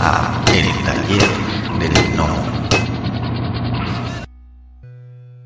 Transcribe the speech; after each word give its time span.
a 0.00 0.44
El 0.54 0.66
Taller 0.84 1.28
del. 1.78 2.10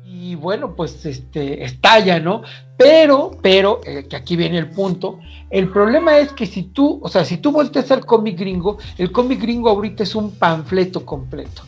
Y 0.05 0.35
bueno, 0.35 0.75
pues 0.75 1.05
este 1.05 1.63
estalla, 1.63 2.19
¿no? 2.19 2.41
Pero, 2.77 3.31
pero, 3.41 3.81
eh, 3.85 4.05
que 4.09 4.15
aquí 4.15 4.35
viene 4.35 4.57
el 4.57 4.69
punto, 4.69 5.19
el 5.49 5.69
problema 5.69 6.17
es 6.17 6.31
que 6.31 6.45
si 6.45 6.63
tú, 6.63 6.99
o 7.03 7.09
sea, 7.09 7.25
si 7.25 7.37
tú 7.37 7.51
volteas 7.51 7.91
al 7.91 8.05
cómic 8.05 8.39
gringo, 8.39 8.77
el 8.97 9.11
cómic 9.11 9.41
gringo 9.41 9.69
ahorita 9.69 10.03
es 10.03 10.15
un 10.15 10.31
panfleto 10.31 11.05
completo. 11.05 11.63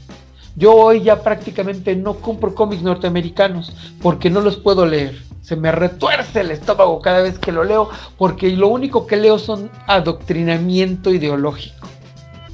Yo 0.55 0.73
hoy 0.73 1.04
ya 1.04 1.21
prácticamente 1.21 1.95
no 1.95 2.15
compro 2.15 2.55
cómics 2.55 2.81
norteamericanos 2.81 3.76
porque 4.01 4.29
no 4.29 4.41
los 4.41 4.57
puedo 4.57 4.85
leer. 4.85 5.21
Se 5.41 5.55
me 5.55 5.71
retuerce 5.71 6.41
el 6.41 6.51
estómago 6.51 7.01
cada 7.01 7.21
vez 7.21 7.38
que 7.38 7.51
lo 7.51 7.63
leo 7.63 7.90
porque 8.17 8.49
lo 8.49 8.70
único 8.70 9.05
que 9.05 9.17
leo 9.17 9.38
son 9.38 9.70
adoctrinamiento 9.88 11.12
ideológico 11.12 11.88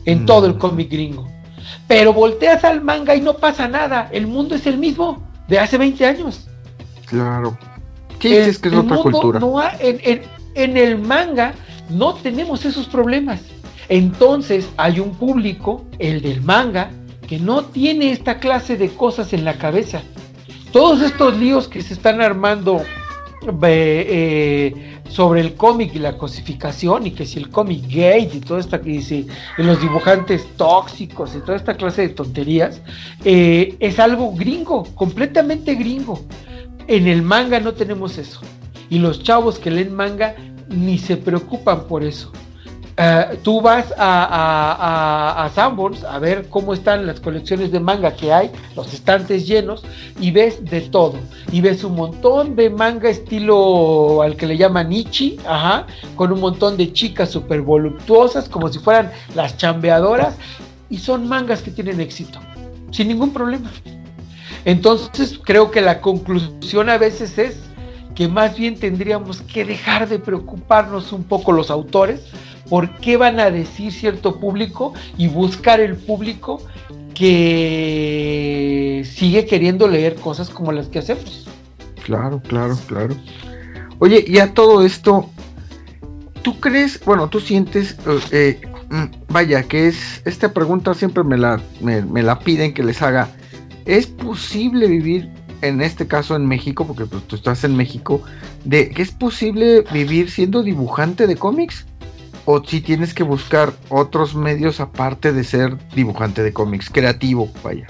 en 0.05 0.25
todo 0.25 0.47
el 0.47 0.57
cómic 0.57 0.91
gringo. 0.91 1.27
Pero 1.87 2.13
volteas 2.13 2.63
al 2.63 2.81
manga 2.81 3.15
y 3.15 3.21
no 3.21 3.35
pasa 3.35 3.67
nada. 3.67 4.09
El 4.11 4.27
mundo 4.27 4.55
es 4.55 4.65
el 4.67 4.77
mismo 4.77 5.23
de 5.47 5.59
hace 5.59 5.77
20 5.77 6.05
años. 6.05 6.47
Claro. 7.05 7.57
¿Qué 8.19 8.39
dices 8.39 8.59
que 8.59 8.69
es 8.69 8.75
otra 8.75 8.97
cultura? 8.97 9.39
en 10.55 10.77
el 10.77 10.99
manga 10.99 11.53
no 11.89 12.13
tenemos 12.15 12.65
esos 12.65 12.87
problemas. 12.87 13.41
Entonces 13.89 14.69
hay 14.77 14.99
un 14.99 15.11
público, 15.11 15.85
el 15.99 16.21
del 16.21 16.41
manga, 16.41 16.91
que 17.27 17.39
no 17.39 17.65
tiene 17.65 18.11
esta 18.11 18.39
clase 18.39 18.77
de 18.77 18.89
cosas 18.89 19.33
en 19.33 19.45
la 19.45 19.57
cabeza. 19.57 20.01
Todos 20.71 21.01
estos 21.01 21.37
líos 21.37 21.67
que 21.67 21.81
se 21.81 21.93
están 21.93 22.21
armando 22.21 22.81
eh, 23.63 24.92
sobre 25.13 25.41
el 25.41 25.53
cómic 25.53 25.93
y 25.93 25.99
la 25.99 26.17
cosificación 26.17 27.05
y 27.05 27.11
que 27.11 27.27
si 27.27 27.37
el 27.37 27.49
cómic 27.51 27.87
gay 27.87 28.27
y 28.33 28.39
toda 28.39 28.59
esta 28.59 28.81
y, 28.83 28.99
si, 29.03 29.27
los 29.57 29.79
dibujantes 29.79 30.47
tóxicos 30.57 31.35
y 31.35 31.39
toda 31.39 31.55
esta 31.55 31.75
clase 31.75 32.01
de 32.01 32.09
tonterías 32.09 32.81
eh, 33.23 33.75
es 33.79 33.99
algo 33.99 34.33
gringo, 34.33 34.83
completamente 34.95 35.75
gringo. 35.75 36.19
En 36.87 37.07
el 37.07 37.21
manga 37.21 37.59
no 37.59 37.73
tenemos 37.73 38.17
eso 38.17 38.41
y 38.89 38.97
los 38.97 39.21
chavos 39.21 39.59
que 39.59 39.69
leen 39.69 39.93
manga 39.93 40.35
ni 40.67 40.97
se 40.97 41.15
preocupan 41.15 41.87
por 41.87 42.03
eso. 42.03 42.31
Eh, 42.95 43.39
tú 43.41 43.59
vas 43.59 43.91
a, 43.97 44.23
a, 44.25 45.45
a, 45.45 45.49
Sanborns 45.49 46.03
a 46.03 46.19
ver 46.19 46.47
cómo 46.49 46.75
están 46.75 47.07
las 47.07 47.19
colecciones 47.19 47.71
de 47.71 47.79
manga 47.79 48.15
que 48.15 48.31
hay, 48.31 48.51
los 48.75 48.93
estantes 48.93 49.47
llenos, 49.47 49.83
y 50.19 50.29
ves 50.29 50.63
de 50.63 50.81
todo. 50.81 51.15
Y 51.51 51.61
ves 51.61 51.83
un 51.83 51.95
montón 51.95 52.55
de 52.55 52.69
manga 52.69 53.09
estilo 53.09 54.21
al 54.21 54.35
que 54.35 54.45
le 54.45 54.57
llaman 54.57 54.93
Ichi, 54.93 55.37
ajá, 55.47 55.87
con 56.15 56.31
un 56.31 56.39
montón 56.39 56.77
de 56.77 56.93
chicas 56.93 57.31
súper 57.31 57.61
voluptuosas, 57.61 58.47
como 58.47 58.69
si 58.69 58.77
fueran 58.77 59.11
las 59.33 59.57
chambeadoras, 59.57 60.35
y 60.89 60.99
son 60.99 61.27
mangas 61.27 61.63
que 61.63 61.71
tienen 61.71 61.99
éxito, 61.99 62.39
sin 62.91 63.07
ningún 63.07 63.33
problema. 63.33 63.71
Entonces 64.65 65.39
creo 65.43 65.71
que 65.71 65.81
la 65.81 65.99
conclusión 65.99 66.89
a 66.89 66.99
veces 66.99 67.39
es 67.39 67.57
que 68.13 68.27
más 68.27 68.55
bien 68.55 68.79
tendríamos 68.79 69.41
que 69.41 69.65
dejar 69.65 70.07
de 70.07 70.19
preocuparnos 70.19 71.11
un 71.11 71.23
poco 71.23 71.51
los 71.51 71.71
autores 71.71 72.21
por 72.69 72.97
qué 72.97 73.17
van 73.17 73.39
a 73.39 73.51
decir 73.51 73.91
cierto 73.91 74.39
público 74.39 74.93
y 75.17 75.27
buscar 75.27 75.79
el 75.79 75.95
público 75.95 76.61
que 77.13 79.05
sigue 79.09 79.45
queriendo 79.45 79.87
leer 79.87 80.15
cosas 80.15 80.49
como 80.49 80.71
las 80.71 80.87
que 80.87 80.99
hacemos. 80.99 81.47
Claro, 82.03 82.41
claro, 82.47 82.77
claro. 82.87 83.15
Oye, 83.99 84.23
y 84.27 84.39
a 84.39 84.53
todo 84.53 84.83
esto, 84.83 85.29
¿tú 86.41 86.59
crees, 86.59 87.03
bueno, 87.05 87.29
tú 87.29 87.39
sientes, 87.39 87.97
eh, 88.31 88.59
mm, 88.89 89.05
vaya, 89.29 89.63
que 89.63 89.87
es, 89.87 90.21
esta 90.25 90.51
pregunta 90.53 90.93
siempre 90.93 91.23
me 91.23 91.37
la, 91.37 91.61
me, 91.79 92.23
la 92.23 92.39
piden 92.39 92.73
que 92.73 92.83
les 92.83 93.01
haga, 93.01 93.29
¿es 93.85 94.07
posible 94.07 94.87
vivir 94.87 95.29
en 95.61 95.81
este 95.81 96.07
caso 96.07 96.35
en 96.35 96.45
México, 96.45 96.85
porque 96.85 97.05
pues, 97.05 97.23
tú 97.23 97.37
estás 97.37 97.63
en 97.63 97.77
México, 97.77 98.21
de 98.65 98.89
que 98.89 99.01
es 99.01 99.11
posible 99.11 99.85
vivir 99.93 100.29
siendo 100.29 100.63
dibujante 100.63 101.25
de 101.25 101.37
cómics? 101.37 101.85
O 102.45 102.63
si 102.63 102.81
tienes 102.81 103.13
que 103.13 103.23
buscar 103.23 103.73
otros 103.89 104.35
medios 104.35 104.79
aparte 104.79 105.31
de 105.31 105.43
ser 105.43 105.77
dibujante 105.95 106.43
de 106.43 106.53
cómics, 106.53 106.89
creativo, 106.89 107.49
vaya. 107.63 107.87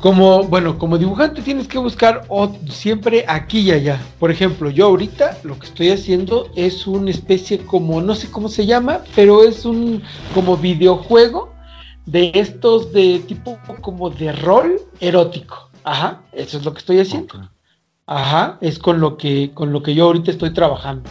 Como, 0.00 0.44
bueno, 0.44 0.78
como 0.78 0.98
dibujante 0.98 1.42
tienes 1.42 1.66
que 1.66 1.78
buscar 1.78 2.28
siempre 2.68 3.24
aquí 3.26 3.60
y 3.60 3.72
allá. 3.72 4.00
Por 4.20 4.30
ejemplo, 4.30 4.70
yo 4.70 4.86
ahorita 4.86 5.38
lo 5.42 5.58
que 5.58 5.66
estoy 5.66 5.90
haciendo 5.90 6.50
es 6.54 6.86
una 6.86 7.10
especie 7.10 7.58
como, 7.58 8.00
no 8.02 8.14
sé 8.14 8.30
cómo 8.30 8.48
se 8.48 8.66
llama, 8.66 9.00
pero 9.14 9.42
es 9.42 9.64
un 9.64 10.02
como 10.34 10.56
videojuego 10.56 11.52
de 12.04 12.30
estos 12.34 12.92
de 12.92 13.20
tipo 13.26 13.58
como 13.80 14.10
de 14.10 14.32
rol 14.32 14.80
erótico. 15.00 15.70
Ajá, 15.82 16.22
eso 16.32 16.58
es 16.58 16.64
lo 16.64 16.72
que 16.72 16.78
estoy 16.78 17.00
haciendo. 17.00 17.50
Ajá, 18.06 18.58
es 18.60 18.78
con 18.78 19.00
lo 19.00 19.16
que 19.16 19.50
con 19.54 19.72
lo 19.72 19.82
que 19.82 19.94
yo 19.94 20.04
ahorita 20.04 20.30
estoy 20.30 20.52
trabajando. 20.52 21.08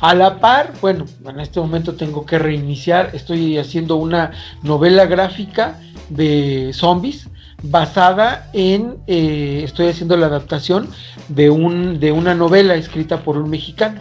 A 0.00 0.14
la 0.14 0.38
par, 0.38 0.74
bueno, 0.80 1.04
en 1.26 1.40
este 1.40 1.60
momento 1.60 1.94
tengo 1.94 2.26
que 2.26 2.38
reiniciar, 2.38 3.10
estoy 3.14 3.58
haciendo 3.58 3.96
una 3.96 4.32
novela 4.62 5.06
gráfica 5.06 5.80
de 6.08 6.70
zombies 6.72 7.28
basada 7.62 8.50
en, 8.52 8.98
eh, 9.06 9.62
estoy 9.64 9.88
haciendo 9.88 10.16
la 10.16 10.26
adaptación 10.26 10.88
de, 11.28 11.50
un, 11.50 11.98
de 11.98 12.12
una 12.12 12.34
novela 12.34 12.74
escrita 12.74 13.22
por 13.22 13.38
un 13.38 13.48
mexicano. 13.48 14.00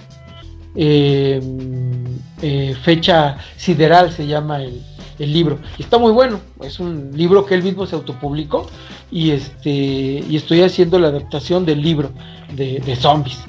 Em, 0.76 2.04
eh, 2.42 2.76
fecha 2.82 3.38
sideral 3.58 4.12
se 4.12 4.26
llama 4.26 4.64
el, 4.64 4.82
libro. 5.20 5.60
está 5.80 5.98
muy 5.98 6.12
bueno, 6.12 6.42
es 6.62 6.82
un 6.82 7.12
libro 7.14 7.46
que 7.46 7.54
él 7.54 7.64
mismo 7.64 7.86
se 7.86 7.96
autopublicó 7.96 8.68
y, 9.10 9.32
este, 9.32 9.70
y 9.70 10.36
estoy 10.36 10.64
haciendo 10.64 11.00
la 11.00 11.08
adaptación 11.08 11.66
del 11.66 11.82
libro 11.82 12.12
de, 12.54 12.98
zombies 13.00 13.40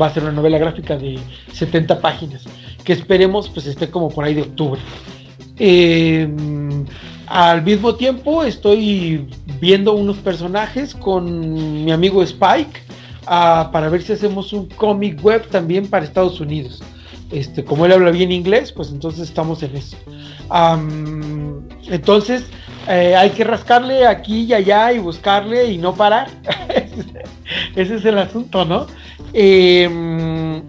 va 0.00 0.06
a 0.06 0.14
ser 0.14 0.22
una 0.22 0.32
novela 0.32 0.58
gráfica 0.58 0.96
de 0.96 1.18
70 1.52 2.00
páginas, 2.00 2.44
que 2.84 2.92
esperemos 2.92 3.48
pues 3.48 3.66
esté 3.66 3.90
como 3.90 4.08
por 4.08 4.24
ahí 4.24 4.34
de 4.34 4.42
octubre. 4.42 4.80
Em, 5.58 6.84
al 7.26 7.62
mismo 7.62 7.94
tiempo 7.94 8.44
estoy 8.44 9.26
viendo 9.60 9.94
unos 9.94 10.18
personajes 10.18 10.94
con 10.94 11.84
mi 11.84 11.90
amigo 11.90 12.22
Spike 12.22 12.80
ah, 13.26 13.70
para 13.72 13.88
ver 13.88 14.02
si 14.02 14.12
hacemos 14.12 14.52
un 14.52 14.66
cómic 14.66 15.22
web 15.24 15.48
también 15.48 15.88
para 15.88 16.04
Estados 16.04 16.40
Unidos. 16.40 16.82
Este, 17.32 17.64
como 17.64 17.86
él 17.86 17.92
habla 17.92 18.12
bien 18.12 18.30
inglés, 18.30 18.70
pues 18.70 18.90
entonces 18.90 19.22
estamos 19.22 19.62
en 19.62 19.76
eso. 19.76 19.96
entonces 21.88 22.44
eh, 22.88 23.16
hay 23.16 23.30
que 23.30 23.42
rascarle 23.42 24.06
aquí 24.06 24.44
y 24.44 24.54
allá 24.54 24.92
y 24.92 24.98
buscarle 24.98 25.72
y 25.72 25.78
no 25.78 25.94
parar. 25.94 26.28
Ese 27.76 27.96
es 27.96 28.04
el 28.04 28.18
asunto, 28.18 28.64
¿no? 28.64 28.86
Em, 29.38 30.62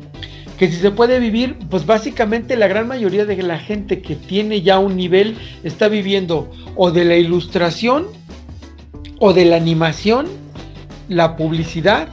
que 0.58 0.68
si 0.70 0.76
se 0.76 0.92
puede 0.92 1.20
vivir, 1.20 1.58
pues 1.70 1.86
básicamente 1.86 2.58
la 2.58 2.68
gran 2.68 2.86
mayoría 2.86 3.26
de 3.26 3.42
la 3.42 3.60
gente 3.60 4.02
que 4.02 4.18
tiene 4.18 4.62
ya 4.62 4.78
un 4.78 4.98
nivel 4.98 5.38
está 5.64 5.88
viviendo 5.88 6.52
o 6.76 6.92
de 6.92 7.06
la 7.06 7.16
ilustración 7.16 8.08
o 9.20 9.32
de 9.32 9.46
la 9.46 9.56
animación, 9.56 10.28
la 11.08 11.38
publicidad, 11.38 12.10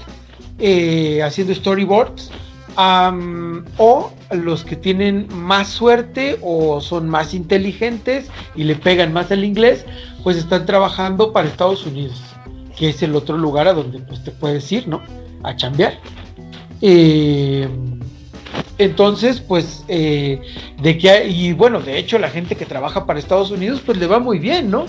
eh, 0.61 1.25
haciendo 1.25 1.53
storyboards, 1.57 2.31
o 2.77 4.13
los 4.31 4.65
que 4.65 4.77
tienen 4.77 5.27
más 5.33 5.69
suerte 5.69 6.39
o 6.41 6.81
son 6.81 7.09
más 7.09 7.35
inteligentes 7.35 8.31
y 8.55 8.63
le 8.63 8.77
pegan 8.77 9.13
más 9.13 9.33
al 9.33 9.45
inglés, 9.45 9.85
pues 10.23 10.37
están 10.37 10.67
trabajando 10.67 11.33
para 11.33 11.49
Estados 11.49 11.85
Unidos, 11.85 12.23
que 12.77 12.91
es 12.91 13.03
el 13.03 13.17
otro 13.17 13.37
lugar 13.37 13.67
a 13.67 13.73
donde 13.73 13.99
pues, 13.99 14.23
te 14.23 14.31
puedes 14.31 14.71
ir, 14.71 14.87
¿no? 14.87 15.03
A 15.43 15.57
chambear. 15.57 15.99
Eh, 16.87 17.67
entonces, 18.77 19.41
pues, 19.41 19.87
eh, 19.89 20.39
de 20.83 20.99
que, 20.99 21.29
y 21.29 21.55
bueno, 21.55 21.81
de 21.81 21.99
hecho, 21.99 22.19
la 22.19 22.29
gente 22.29 22.57
que 22.57 22.67
trabaja 22.67 23.07
para 23.07 23.19
Estados 23.19 23.51
Unidos, 23.51 23.81
pues 23.85 23.97
le 23.97 24.07
va 24.07 24.19
muy 24.19 24.39
bien, 24.39 24.71
¿no? 24.71 24.85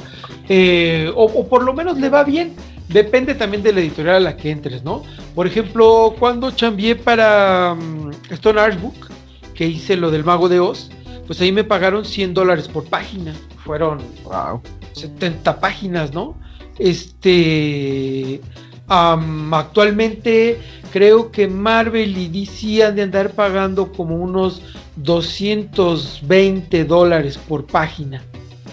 Eh, 0.49 1.09
o, 1.15 1.47
por 1.47 1.63
lo 1.63 1.73
menos 1.73 1.97
le 1.97 2.09
va 2.09 2.25
bien. 2.25 2.53
Depende 2.89 3.33
también 3.33 3.63
de 3.63 3.71
la 3.71 3.79
editorial 3.79 4.17
a 4.17 4.19
la 4.19 4.35
que 4.35 4.51
entres, 4.51 4.83
¿no? 4.83 5.03
Por 5.33 5.47
ejemplo, 5.47 6.15
cuando 6.19 6.51
chambié 6.51 6.97
para 6.97 7.77
um, 7.79 8.11
Stone 8.29 8.59
Art 8.59 8.79
Book, 8.81 9.07
que 9.53 9.65
hice 9.65 9.95
lo 9.95 10.11
del 10.11 10.25
Mago 10.25 10.49
de 10.49 10.59
Oz, 10.59 10.91
pues 11.25 11.39
ahí 11.39 11.53
me 11.53 11.63
pagaron 11.63 12.03
100 12.03 12.33
dólares 12.33 12.67
por 12.67 12.83
página. 12.83 13.33
Fueron 13.63 13.99
wow. 14.25 14.61
70 14.91 15.61
páginas, 15.61 16.13
¿no? 16.13 16.37
Este. 16.77 18.41
Actualmente 18.87 20.59
creo 20.91 21.31
que 21.31 21.47
Marvel 21.47 22.17
y 22.17 22.27
DC 22.27 22.83
han 22.83 22.95
de 22.95 23.01
andar 23.03 23.31
pagando 23.31 23.91
como 23.91 24.15
unos 24.15 24.61
220 24.97 26.85
dólares 26.85 27.37
por 27.37 27.65
página, 27.65 28.23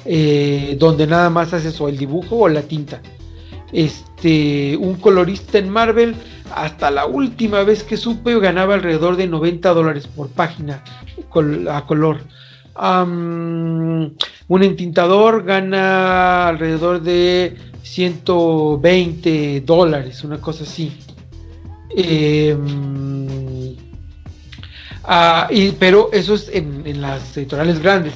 eh, 0.05 0.77
donde 0.79 1.07
nada 1.07 1.31
más 1.31 1.53
haces 1.53 1.81
o 1.81 1.89
el 1.89 1.99
dibujo 1.99 2.37
o 2.37 2.49
la 2.49 2.63
tinta. 2.63 3.01
Este, 3.73 4.77
un 4.77 4.97
colorista 4.97 5.59
en 5.59 5.71
Marvel, 5.71 6.15
hasta 6.55 6.91
la 6.91 7.07
última 7.07 7.65
vez 7.65 7.83
que 7.83 7.97
supe, 7.97 8.39
ganaba 8.39 8.75
alrededor 8.75 9.17
de 9.17 9.27
90 9.27 9.73
dólares 9.73 10.07
por 10.07 10.29
página 10.29 10.85
a 11.71 11.87
color. 11.87 12.21
un 12.77 14.63
entintador 14.63 15.45
gana 15.45 16.49
alrededor 16.49 17.03
de 17.03 17.57
120 17.83 19.61
dólares, 19.63 20.25
una 20.25 20.41
cosa 20.41 20.65
así. 20.65 20.93
Em, 21.91 23.77
ah, 25.05 25.49
pero 25.79 26.11
eso 26.13 26.35
es 26.35 26.49
en, 26.53 27.01
las 27.01 27.37
editoriales 27.37 27.81
grandes. 27.81 28.15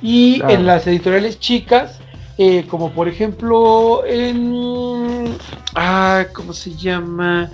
Y 0.00 0.40
en 0.48 0.64
las 0.64 0.86
editoriales 0.86 1.40
chicas, 1.40 1.98
eh, 2.38 2.64
como 2.68 2.90
por 2.92 3.08
ejemplo 3.08 4.04
en... 4.06 5.36
Ah, 5.74 6.26
¿Cómo 6.32 6.52
se 6.52 6.74
llama? 6.74 7.50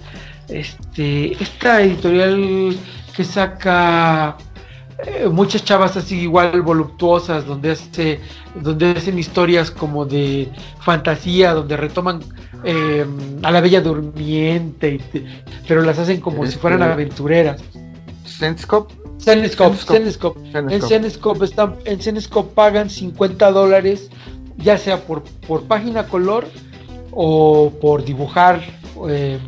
Este, 0.49 1.33
esta 1.43 1.81
editorial 1.81 2.77
que 3.17 3.25
saca 3.25 4.37
eh, 4.99 5.29
muchas 5.29 5.64
chavas 5.64 5.96
así 5.96 6.20
igual 6.20 6.62
voluptuosas, 6.62 7.46
donde, 7.46 7.73
hace, 7.73 8.20
donde 8.55 8.91
hacen 8.91 9.19
historias 9.19 9.70
como 9.70 10.05
de 10.05 10.50
fantasía, 10.81 11.52
donde 11.52 11.76
retoman 11.76 12.20
eh, 12.64 13.05
a 13.43 13.50
la 13.50 13.61
bella 13.61 13.81
durmiente, 13.81 15.00
pero 15.67 15.82
las 15.82 15.99
hacen 15.99 16.20
como 16.20 16.46
si 16.46 16.56
fueran 16.56 16.82
este, 16.82 16.93
aventureras. 16.93 17.62
Zenescope, 18.26 18.94
En 20.70 20.82
Zenescope, 20.82 21.44
están, 21.44 21.76
en 21.85 22.00
Zenescope 22.00 22.55
pagan 22.55 22.88
50 22.88 23.50
dólares, 23.50 24.11
ya 24.58 24.79
sea 24.79 25.05
por, 25.05 25.23
por 25.46 25.64
página 25.64 26.06
color 26.06 26.46
o 27.11 27.73
por 27.81 28.05
dibujar 28.05 28.62
eh, 29.08 29.38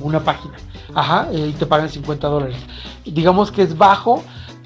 una 0.00 0.20
página. 0.20 0.54
Ajá, 0.94 1.28
y 1.32 1.52
te 1.52 1.66
pagan 1.66 1.88
50 1.88 2.26
dólares. 2.28 2.56
Digamos 3.04 3.50
que 3.50 3.62
es 3.62 3.76
bajo, 3.76 4.22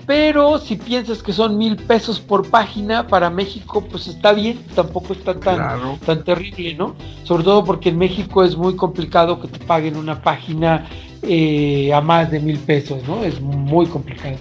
pero 0.08 0.58
si 0.58 0.76
piensas 0.76 1.22
que 1.22 1.34
son 1.34 1.58
mil 1.58 1.76
pesos 1.76 2.18
por 2.18 2.48
página 2.48 3.06
para 3.06 3.28
México, 3.28 3.84
pues 3.90 4.06
está 4.06 4.32
bien, 4.32 4.58
tampoco 4.74 5.12
está 5.12 5.38
tan, 5.38 5.98
tan 5.98 6.24
terrible, 6.24 6.72
¿no? 6.72 6.96
Sobre 7.24 7.44
todo 7.44 7.62
porque 7.62 7.90
en 7.90 7.98
México 7.98 8.42
es 8.42 8.56
muy 8.56 8.74
complicado 8.74 9.38
que 9.38 9.48
te 9.48 9.58
paguen 9.58 9.98
una 9.98 10.22
página 10.22 10.86
eh, 11.20 11.92
a 11.92 12.00
más 12.00 12.30
de 12.30 12.40
mil 12.40 12.58
pesos, 12.58 13.06
¿no? 13.06 13.22
Es 13.22 13.38
muy 13.42 13.84
complicado. 13.84 14.36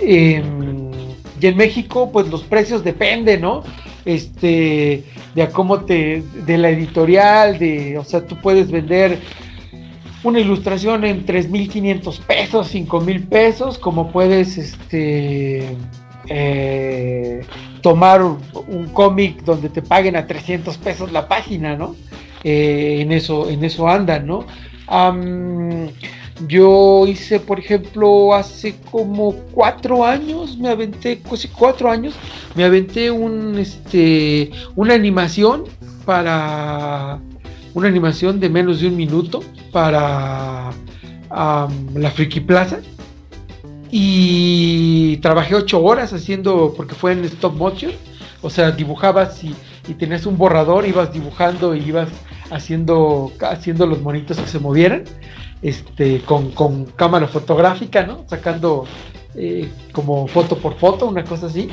Em, 0.00 0.90
y 1.38 1.46
en 1.46 1.56
México, 1.58 2.10
pues 2.10 2.28
los 2.28 2.42
precios 2.44 2.82
dependen, 2.82 3.42
¿no? 3.42 3.64
Este, 4.06 5.04
de 5.34 5.42
a 5.42 5.50
cómo 5.50 5.80
te, 5.80 6.22
de 6.46 6.56
la 6.56 6.70
editorial, 6.70 7.58
de, 7.58 7.98
o 7.98 8.04
sea, 8.04 8.26
tú 8.26 8.36
puedes 8.36 8.70
vender 8.70 9.18
una 10.24 10.40
ilustración 10.40 11.04
en 11.04 11.24
3.500 11.24 12.20
pesos, 12.20 12.74
5.000 12.74 13.28
pesos, 13.28 13.78
como 13.78 14.10
puedes 14.10 14.58
este, 14.58 15.76
eh, 16.28 17.44
tomar 17.82 18.22
un, 18.22 18.88
cómic 18.92 19.42
donde 19.44 19.68
te 19.68 19.82
paguen 19.82 20.16
a 20.16 20.26
300 20.26 20.76
pesos 20.78 21.12
la 21.12 21.28
página, 21.28 21.76
¿no? 21.76 21.94
Eh, 22.44 22.98
en, 23.00 23.12
eso, 23.12 23.48
en 23.48 23.64
eso 23.64 23.88
andan, 23.88 24.26
¿no? 24.26 24.46
yo 26.46 27.04
hice, 27.06 27.40
por 27.40 27.58
ejemplo, 27.58 28.32
hace 28.32 28.76
como 28.90 29.32
cuatro 29.52 30.04
años, 30.04 30.56
me 30.56 30.68
aventé, 30.68 31.18
casi 31.20 31.48
cuatro 31.48 31.90
años, 31.90 32.14
me 32.54 32.64
aventé 32.64 33.10
un, 33.10 33.58
este, 33.58 34.50
una 34.76 34.94
animación 34.94 35.64
para 36.04 37.20
una 37.74 37.88
animación 37.88 38.40
de 38.40 38.48
menos 38.48 38.80
de 38.80 38.88
un 38.88 38.96
minuto 38.96 39.42
para 39.72 40.70
la 41.30 42.10
Friki 42.14 42.40
Plaza. 42.40 42.80
Y 43.90 45.16
trabajé 45.18 45.54
ocho 45.54 45.82
horas 45.82 46.12
haciendo, 46.12 46.74
porque 46.76 46.94
fue 46.94 47.12
en 47.12 47.24
stop 47.24 47.54
motion, 47.54 47.92
o 48.42 48.50
sea, 48.50 48.70
dibujabas 48.70 49.42
y, 49.42 49.54
tenías 49.94 50.26
un 50.26 50.36
borrador, 50.36 50.86
ibas 50.86 51.10
dibujando 51.14 51.74
y 51.74 51.80
ibas 51.80 52.10
haciendo, 52.50 53.32
haciendo 53.40 53.86
los 53.86 54.02
monitos 54.02 54.36
que 54.36 54.46
se 54.46 54.58
movieran, 54.58 55.04
este, 55.62 56.20
con, 56.20 56.84
cámara 56.96 57.26
fotográfica, 57.26 58.06
¿no? 58.06 58.24
Sacando 58.28 58.84
eh, 59.34 59.70
como 59.92 60.26
foto 60.28 60.58
por 60.58 60.74
foto, 60.74 61.06
una 61.06 61.24
cosa 61.24 61.46
así. 61.46 61.70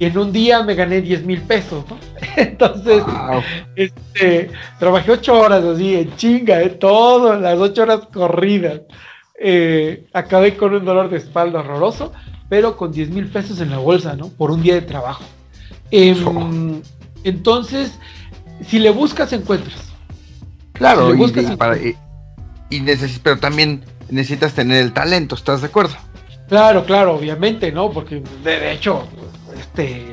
Y 0.00 0.06
en 0.06 0.16
un 0.16 0.32
día 0.32 0.62
me 0.62 0.74
gané 0.74 1.02
10 1.02 1.26
mil 1.26 1.42
pesos, 1.42 1.84
¿no? 1.90 1.98
Entonces, 2.36 3.04
este, 3.76 4.50
trabajé 4.78 5.12
ocho 5.12 5.38
horas 5.38 5.62
así, 5.62 5.94
en 5.94 6.16
chinga, 6.16 6.56
de 6.56 6.70
todo, 6.70 7.38
las 7.38 7.58
ocho 7.58 7.82
horas 7.82 8.00
corridas. 8.10 8.80
Eh, 9.38 10.06
acabé 10.14 10.56
con 10.56 10.74
un 10.74 10.86
dolor 10.86 11.10
de 11.10 11.18
espalda 11.18 11.60
horroroso, 11.60 12.14
pero 12.48 12.78
con 12.78 12.92
10 12.92 13.10
mil 13.10 13.26
pesos 13.26 13.60
en 13.60 13.68
la 13.68 13.76
bolsa, 13.76 14.16
¿no? 14.16 14.30
Por 14.30 14.50
un 14.50 14.62
día 14.62 14.72
de 14.72 14.80
trabajo. 14.82 15.22
Em, 15.90 16.80
entonces, 17.24 17.92
si 18.66 18.78
le 18.78 18.88
buscas, 18.88 19.34
encuentras. 19.34 19.92
Claro, 20.72 21.14
y, 22.70 22.82
pero 23.22 23.38
también 23.38 23.84
necesitas 24.08 24.54
tener 24.54 24.78
el 24.82 24.94
talento, 24.94 25.34
¿estás 25.34 25.60
de 25.60 25.66
acuerdo? 25.66 25.94
Claro, 26.48 26.86
claro, 26.86 27.16
obviamente, 27.16 27.70
¿no? 27.70 27.90
Porque 27.90 28.22
de 28.42 28.72
hecho, 28.72 29.06
este, 29.60 30.06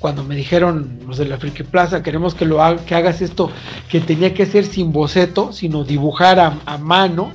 cuando 0.00 0.24
me 0.24 0.34
dijeron 0.34 0.98
los 1.06 1.16
de 1.18 1.24
la 1.26 1.38
Friki 1.38 1.62
Plaza, 1.62 2.02
queremos 2.02 2.34
que 2.34 2.44
lo 2.44 2.58
que 2.84 2.94
hagas 2.94 3.22
esto, 3.22 3.50
que 3.88 4.00
tenía 4.00 4.34
que 4.34 4.46
ser 4.46 4.64
sin 4.64 4.92
boceto, 4.92 5.52
sino 5.52 5.84
dibujar 5.84 6.40
a, 6.40 6.78
mano, 6.78 7.32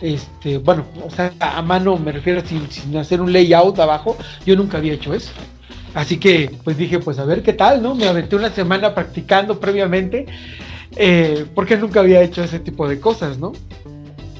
este, 0.00 0.58
bueno, 0.58 0.84
o 1.04 1.10
sea, 1.10 1.32
a 1.40 1.62
mano 1.62 1.96
me 1.96 2.12
refiero 2.12 2.42
sin, 2.46 2.70
sin, 2.70 2.96
hacer 2.96 3.20
un 3.20 3.32
layout 3.32 3.78
abajo, 3.78 4.16
yo 4.44 4.54
nunca 4.54 4.78
había 4.78 4.92
hecho 4.92 5.14
eso. 5.14 5.32
Así 5.94 6.18
que, 6.18 6.50
pues 6.62 6.76
dije, 6.76 6.98
pues 6.98 7.18
a 7.18 7.24
ver 7.24 7.42
qué 7.42 7.54
tal, 7.54 7.82
¿no? 7.82 7.94
Me 7.94 8.06
aventé 8.06 8.36
una 8.36 8.50
semana 8.50 8.94
practicando 8.94 9.58
previamente, 9.58 10.26
eh, 10.94 11.46
porque 11.54 11.78
nunca 11.78 12.00
había 12.00 12.20
hecho 12.20 12.44
ese 12.44 12.60
tipo 12.60 12.86
de 12.86 13.00
cosas, 13.00 13.38
¿no? 13.38 13.52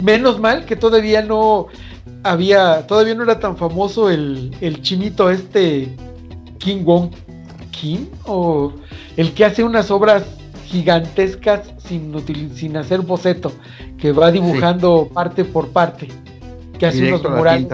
Menos 0.03 0.39
mal 0.39 0.67
que 0.67 0.77
todavía 0.77 1.23
no 1.23 1.69
había, 2.23 2.87
todavía 2.87 3.15
no 3.15 3.23
era 3.23 3.41
tan 3.41 3.57
famoso 3.57 4.11
el, 4.11 4.55
el 4.61 4.83
chinito 4.83 5.31
este 5.31 5.97
King 6.59 6.85
Wong 6.85 7.11
Kim 7.71 8.07
o 8.25 8.73
el 9.17 9.33
que 9.35 9.45
hace 9.45 9.65
unas 9.65 9.91
obras 9.91 10.25
gigantescas 10.67 11.73
sin, 11.79 12.15
sin 12.55 12.77
hacer 12.77 13.01
boceto, 13.01 13.53
que 13.97 14.13
va 14.13 14.31
dibujando 14.31 15.09
parte 15.13 15.45
por 15.45 15.69
parte, 15.69 16.09
que 16.79 16.87
hace 16.87 17.09
unos 17.09 17.23
murales. 17.23 17.67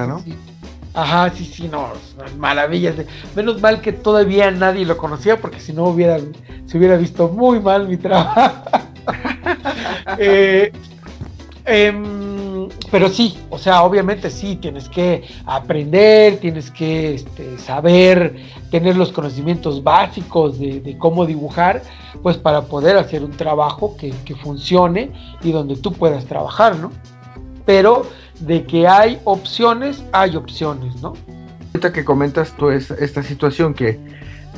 Ajá, 0.95 1.29
sí, 1.35 1.45
sí, 1.45 1.69
no, 1.69 1.89
maravillas. 2.39 2.95
Menos 3.35 3.61
mal 3.61 3.81
que 3.81 3.93
todavía 3.93 4.53
nadie 4.53 4.87
lo 4.87 4.97
conocía, 4.97 5.41
porque 5.41 5.59
si 5.59 5.73
no 5.73 5.87
hubiera, 5.87 6.19
se 6.67 6.79
hubiera 6.79 6.97
visto 6.97 7.29
muy 7.29 7.59
mal 7.59 7.89
mi 7.89 7.97
trabajo. 7.97 8.63
eh, 10.19 10.71
em, 11.65 12.34
pero 12.91 13.09
sí, 13.09 13.37
o 13.51 13.59
sea, 13.59 13.83
obviamente 13.83 14.31
sí, 14.31 14.57
tienes 14.57 14.89
que 14.89 15.25
aprender, 15.47 16.39
tienes 16.39 16.71
que 16.71 17.15
este, 17.15 17.59
saber, 17.59 18.37
tener 18.71 18.97
los 18.97 19.13
conocimientos 19.13 19.83
básicos 19.83 20.59
de, 20.59 20.97
cómo 20.99 21.27
dibujar, 21.27 21.83
pues 22.23 22.37
para 22.37 22.63
poder 22.63 22.97
hacer 22.97 23.25
un 23.25 23.33
trabajo 23.33 23.97
que, 23.97 24.13
funcione 24.37 25.13
y 25.43 25.53
donde 25.53 25.77
tú 25.77 25.93
puedas 25.93 26.25
trabajar, 26.27 26.77
¿no? 26.77 26.91
Pero 27.65 28.07
de 28.41 28.65
que 28.65 28.87
hay 28.87 29.19
opciones, 29.25 30.03
hay 30.13 30.37
opciones, 30.37 31.01
¿no? 31.01 31.15
Ahorita 31.69 31.93
que 31.93 32.05
comentas 32.05 32.55
tú 32.57 32.71
esta 32.71 33.23
situación 33.23 33.75
que 33.75 33.99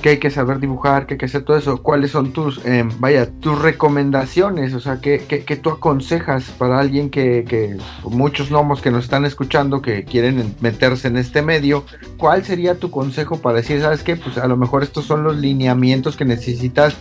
que 0.02 0.10
hay 0.10 0.18
que 0.18 0.30
saber 0.30 0.60
dibujar, 0.60 1.06
que 1.06 1.14
hay 1.14 1.18
que 1.18 1.26
hacer 1.26 1.42
todo 1.42 1.56
eso. 1.56 1.82
¿Cuáles 1.82 2.10
son 2.10 2.32
tus, 2.32 2.64
eh, 2.64 2.84
vaya, 2.98 3.30
tus 3.40 3.60
recomendaciones? 3.60 4.74
O 4.74 4.80
sea, 4.80 5.00
¿qué, 5.00 5.18
tú 5.62 5.70
aconsejas 5.70 6.44
para 6.58 6.78
alguien 6.78 7.10
que, 7.10 7.44
que, 7.48 7.76
muchos 8.04 8.50
gnomos 8.50 8.82
que 8.82 8.90
nos 8.90 9.04
están 9.04 9.24
escuchando, 9.24 9.82
que 9.82 10.04
quieren 10.04 10.54
meterse 10.60 11.08
en 11.08 11.16
este 11.16 11.42
medio? 11.42 11.84
¿Cuál 12.16 12.44
sería 12.44 12.78
tu 12.78 12.90
consejo 12.90 13.38
para 13.40 13.56
decir, 13.56 13.80
sabes 13.80 14.02
qué? 14.02 14.16
Pues 14.16 14.38
a 14.38 14.46
lo 14.46 14.56
mejor 14.56 14.82
estos 14.82 15.04
son 15.04 15.24
los 15.24 15.36
lineamientos 15.36 16.16
que 16.16 16.24
necesitas 16.24 16.96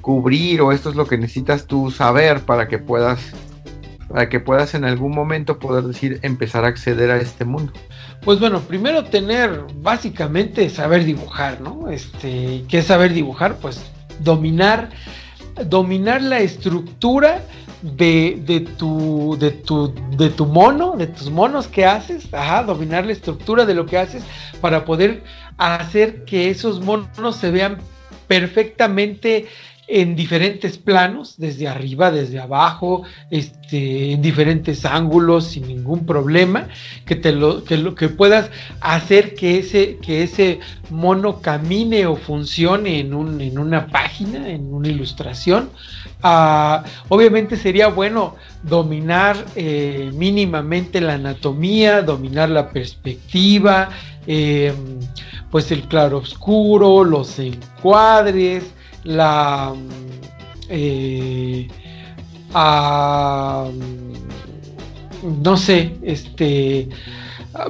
cubrir 0.00 0.60
o 0.60 0.70
esto 0.70 0.90
es 0.90 0.94
lo 0.94 1.06
que 1.06 1.18
necesitas 1.18 1.66
tú 1.66 1.90
saber 1.90 2.42
para 2.42 2.68
que 2.68 2.78
puedas 2.78 3.32
para 4.08 4.28
que 4.28 4.40
puedas 4.40 4.74
en 4.74 4.84
algún 4.84 5.12
momento 5.12 5.58
poder 5.58 5.84
decir 5.84 6.20
empezar 6.22 6.64
a 6.64 6.68
acceder 6.68 7.10
a 7.10 7.18
este 7.18 7.44
mundo. 7.44 7.72
Pues 8.22 8.40
bueno, 8.40 8.60
primero 8.60 9.04
tener 9.04 9.64
básicamente 9.76 10.68
saber 10.70 11.04
dibujar, 11.04 11.60
¿no? 11.60 11.90
Este, 11.90 12.64
¿qué 12.68 12.78
es 12.78 12.86
saber 12.86 13.12
dibujar? 13.12 13.56
Pues 13.56 13.90
dominar, 14.20 14.90
dominar 15.66 16.22
la 16.22 16.40
estructura 16.40 17.42
de, 17.82 18.42
de, 18.44 18.60
tu, 18.60 19.36
de, 19.38 19.50
tu, 19.50 19.94
de 20.16 20.30
tu 20.30 20.46
mono, 20.46 20.96
de 20.96 21.06
tus 21.06 21.30
monos 21.30 21.68
que 21.68 21.84
haces, 21.84 22.32
ajá, 22.32 22.62
dominar 22.62 23.06
la 23.06 23.12
estructura 23.12 23.64
de 23.64 23.74
lo 23.74 23.86
que 23.86 23.98
haces 23.98 24.24
para 24.60 24.84
poder 24.84 25.22
hacer 25.58 26.24
que 26.24 26.50
esos 26.50 26.80
monos 26.80 27.36
se 27.36 27.50
vean 27.50 27.78
perfectamente 28.26 29.46
en 29.88 30.16
diferentes 30.16 30.78
planos, 30.78 31.36
desde 31.38 31.68
arriba, 31.68 32.10
desde 32.10 32.40
abajo, 32.40 33.02
este, 33.30 34.12
en 34.12 34.22
diferentes 34.22 34.84
ángulos, 34.84 35.46
sin 35.46 35.68
ningún 35.68 36.04
problema, 36.04 36.68
que 37.04 37.14
te 37.14 37.32
lo, 37.32 37.62
que 37.62 37.76
lo 37.76 37.94
que 37.94 38.08
puedas 38.08 38.50
hacer 38.80 39.34
que 39.34 39.58
ese, 39.58 39.98
que 39.98 40.22
ese 40.22 40.60
mono 40.90 41.40
camine 41.40 42.06
o 42.06 42.16
funcione 42.16 43.00
en, 43.00 43.14
un, 43.14 43.40
en 43.40 43.58
una 43.58 43.86
página, 43.86 44.48
en 44.48 44.72
una 44.72 44.88
ilustración. 44.88 45.70
Ah, 46.22 46.82
obviamente 47.08 47.56
sería 47.56 47.88
bueno 47.88 48.34
dominar 48.62 49.36
eh, 49.54 50.10
mínimamente 50.14 51.00
la 51.00 51.14
anatomía, 51.14 52.02
dominar 52.02 52.48
la 52.48 52.70
perspectiva, 52.70 53.90
eh, 54.26 54.72
pues 55.50 55.70
el 55.70 55.82
claro 55.82 56.18
oscuro, 56.18 57.04
los 57.04 57.38
encuadres, 57.38 58.64
la 59.06 59.74
eh, 60.68 61.68
no 65.42 65.56
sé, 65.56 65.96
este 66.02 66.88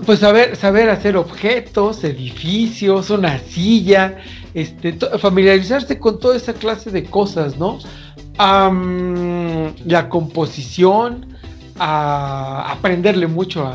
pues 0.05 0.19
saber, 0.19 0.57
saber 0.57 0.90
hacer 0.90 1.16
objetos, 1.16 2.02
edificios, 2.02 3.11
una 3.11 3.38
silla, 3.38 4.16
este, 4.52 4.95
familiarizarse 5.19 5.99
con 6.00 6.19
toda 6.19 6.37
esa 6.37 6.55
clase 6.55 6.90
de 6.90 7.05
cosas, 7.05 7.57
¿no? 7.57 7.78
la 8.38 10.09
composición, 10.09 11.37
a 11.78 12.73
aprenderle 12.73 13.26
mucho 13.26 13.73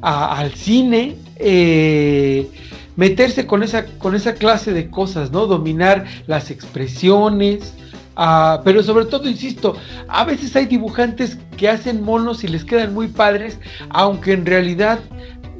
al 0.00 0.52
cine, 0.54 1.16
eh, 1.36 2.48
meterse 2.96 3.46
con 3.46 3.62
esa, 3.62 3.86
con 3.98 4.14
esa 4.14 4.34
clase 4.34 4.72
de 4.72 4.90
cosas, 4.90 5.30
¿no? 5.30 5.46
Dominar 5.46 6.04
las 6.26 6.50
expresiones, 6.50 7.74
ah, 8.16 8.60
pero 8.64 8.82
sobre 8.82 9.06
todo, 9.06 9.28
insisto, 9.28 9.76
a 10.08 10.24
veces 10.24 10.54
hay 10.56 10.66
dibujantes 10.66 11.38
que 11.56 11.68
hacen 11.68 12.02
monos 12.02 12.44
y 12.44 12.48
les 12.48 12.64
quedan 12.64 12.94
muy 12.94 13.08
padres, 13.08 13.58
aunque 13.90 14.32
en 14.32 14.46
realidad 14.46 14.98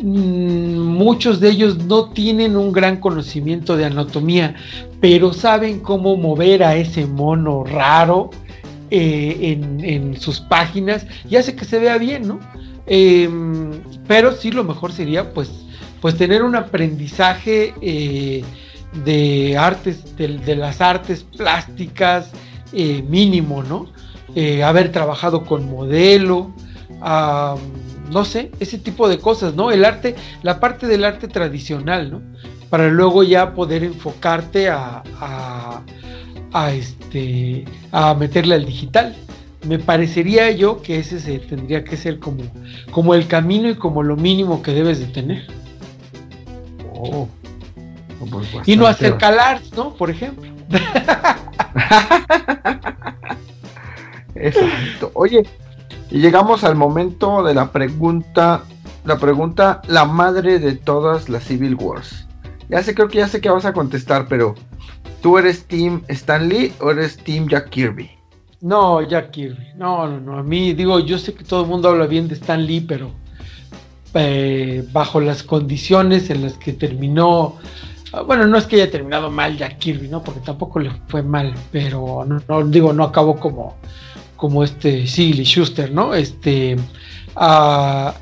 mm, 0.02 0.78
muchos 0.78 1.40
de 1.40 1.50
ellos 1.50 1.78
no 1.84 2.10
tienen 2.10 2.56
un 2.56 2.72
gran 2.72 2.98
conocimiento 2.98 3.76
de 3.76 3.86
anatomía, 3.86 4.54
pero 5.00 5.32
saben 5.32 5.80
cómo 5.80 6.16
mover 6.16 6.62
a 6.62 6.76
ese 6.76 7.06
mono 7.06 7.64
raro 7.64 8.30
eh, 8.90 9.58
en, 9.82 10.20
sus 10.20 10.40
páginas 10.40 11.06
y 11.28 11.36
hace 11.36 11.54
que 11.54 11.64
se 11.64 11.78
vea 11.78 11.96
bien, 11.96 12.26
¿no? 12.26 12.40
Em, 12.86 13.70
pero 14.08 14.32
sí 14.32 14.50
lo 14.50 14.64
mejor 14.64 14.90
sería 14.90 15.32
pues 15.32 15.48
pues 16.00 16.16
tener 16.16 16.42
un 16.42 16.56
aprendizaje 16.56 17.74
eh, 17.80 18.42
de 19.04 19.56
artes, 19.58 20.16
de, 20.16 20.56
las 20.56 20.80
artes 20.80 21.24
plásticas 21.24 22.30
eh, 22.72 23.02
mínimo, 23.02 23.62
¿no? 23.62 23.86
Eh, 24.34 24.62
haber 24.62 24.92
trabajado 24.92 25.44
con 25.44 25.68
modelo, 25.68 26.52
no 28.10 28.24
sé, 28.24 28.50
ese 28.60 28.78
tipo 28.78 29.08
de 29.08 29.18
cosas, 29.18 29.54
¿no? 29.54 29.70
El 29.70 29.84
arte, 29.84 30.14
la 30.42 30.60
parte 30.60 30.86
del 30.86 31.04
arte 31.04 31.28
tradicional, 31.28 32.10
¿no? 32.10 32.22
Para 32.68 32.88
luego 32.88 33.22
ya 33.22 33.54
poder 33.54 33.82
enfocarte 33.82 34.68
a, 34.68 35.02
a, 36.52 36.72
este, 36.72 37.64
a 37.92 38.14
meterle 38.14 38.54
al 38.54 38.64
digital. 38.64 39.14
Me 39.66 39.78
parecería 39.78 40.50
yo 40.52 40.80
que 40.80 40.98
ese 40.98 41.20
se, 41.20 41.38
tendría 41.38 41.84
que 41.84 41.96
ser 41.96 42.18
como, 42.18 42.44
como 42.92 43.14
el 43.14 43.26
camino 43.26 43.68
y 43.68 43.74
como 43.74 44.02
lo 44.02 44.16
mínimo 44.16 44.62
que 44.62 44.72
debes 44.72 45.00
de 45.00 45.06
tener. 45.06 45.59
Oh, 47.02 47.28
y 48.66 48.76
no 48.76 48.86
hacer 48.86 49.16
calar, 49.16 49.60
¿no? 49.76 49.94
Por 49.94 50.10
ejemplo. 50.10 50.50
Exacto. 54.34 55.10
Oye, 55.14 55.46
y 56.10 56.18
llegamos 56.20 56.64
al 56.64 56.76
momento 56.76 57.42
de 57.42 57.54
la 57.54 57.72
pregunta, 57.72 58.64
la 59.04 59.18
pregunta, 59.18 59.80
la 59.88 60.04
madre 60.04 60.58
de 60.58 60.74
todas 60.74 61.28
las 61.28 61.44
Civil 61.44 61.76
Wars. 61.76 62.26
Ya 62.68 62.82
sé, 62.82 62.94
creo 62.94 63.08
que 63.08 63.18
ya 63.18 63.28
sé 63.28 63.40
que 63.40 63.48
vas 63.48 63.64
a 63.64 63.72
contestar, 63.72 64.26
pero 64.28 64.54
¿tú 65.22 65.38
eres 65.38 65.64
Team 65.64 66.02
Stanley 66.08 66.74
o 66.80 66.90
eres 66.90 67.16
Team 67.16 67.48
Jack 67.48 67.70
Kirby? 67.70 68.10
No, 68.60 69.00
Jack 69.02 69.30
Kirby. 69.30 69.72
No, 69.76 70.06
no, 70.06 70.20
no. 70.20 70.38
A 70.38 70.42
mí, 70.42 70.74
digo, 70.74 71.00
yo 71.00 71.18
sé 71.18 71.32
que 71.32 71.44
todo 71.44 71.62
el 71.62 71.68
mundo 71.68 71.88
habla 71.88 72.06
bien 72.06 72.28
de 72.28 72.34
Stan 72.34 72.64
Lee, 72.64 72.82
pero 72.82 73.10
eh, 74.14 74.84
bajo 74.92 75.20
las 75.20 75.42
condiciones 75.42 76.30
en 76.30 76.42
las 76.42 76.54
que 76.54 76.72
terminó. 76.72 77.56
Ah, 78.12 78.22
bueno, 78.22 78.46
no 78.46 78.58
es 78.58 78.66
que 78.66 78.76
haya 78.76 78.90
terminado 78.90 79.30
mal 79.30 79.56
Jack 79.56 79.78
Kirby, 79.78 80.08
¿no? 80.08 80.22
Porque 80.22 80.40
tampoco 80.40 80.80
le 80.80 80.90
fue 81.08 81.22
mal, 81.22 81.54
pero 81.70 82.26
no, 82.48 82.64
digo, 82.64 82.92
no 82.92 83.04
acabó 83.04 83.36
como, 83.36 83.76
como 84.36 84.64
este 84.64 85.06
Sigly 85.06 85.44
Schuster, 85.44 85.92
¿no? 85.92 86.14
Este. 86.14 86.76
Ah, 87.36 88.14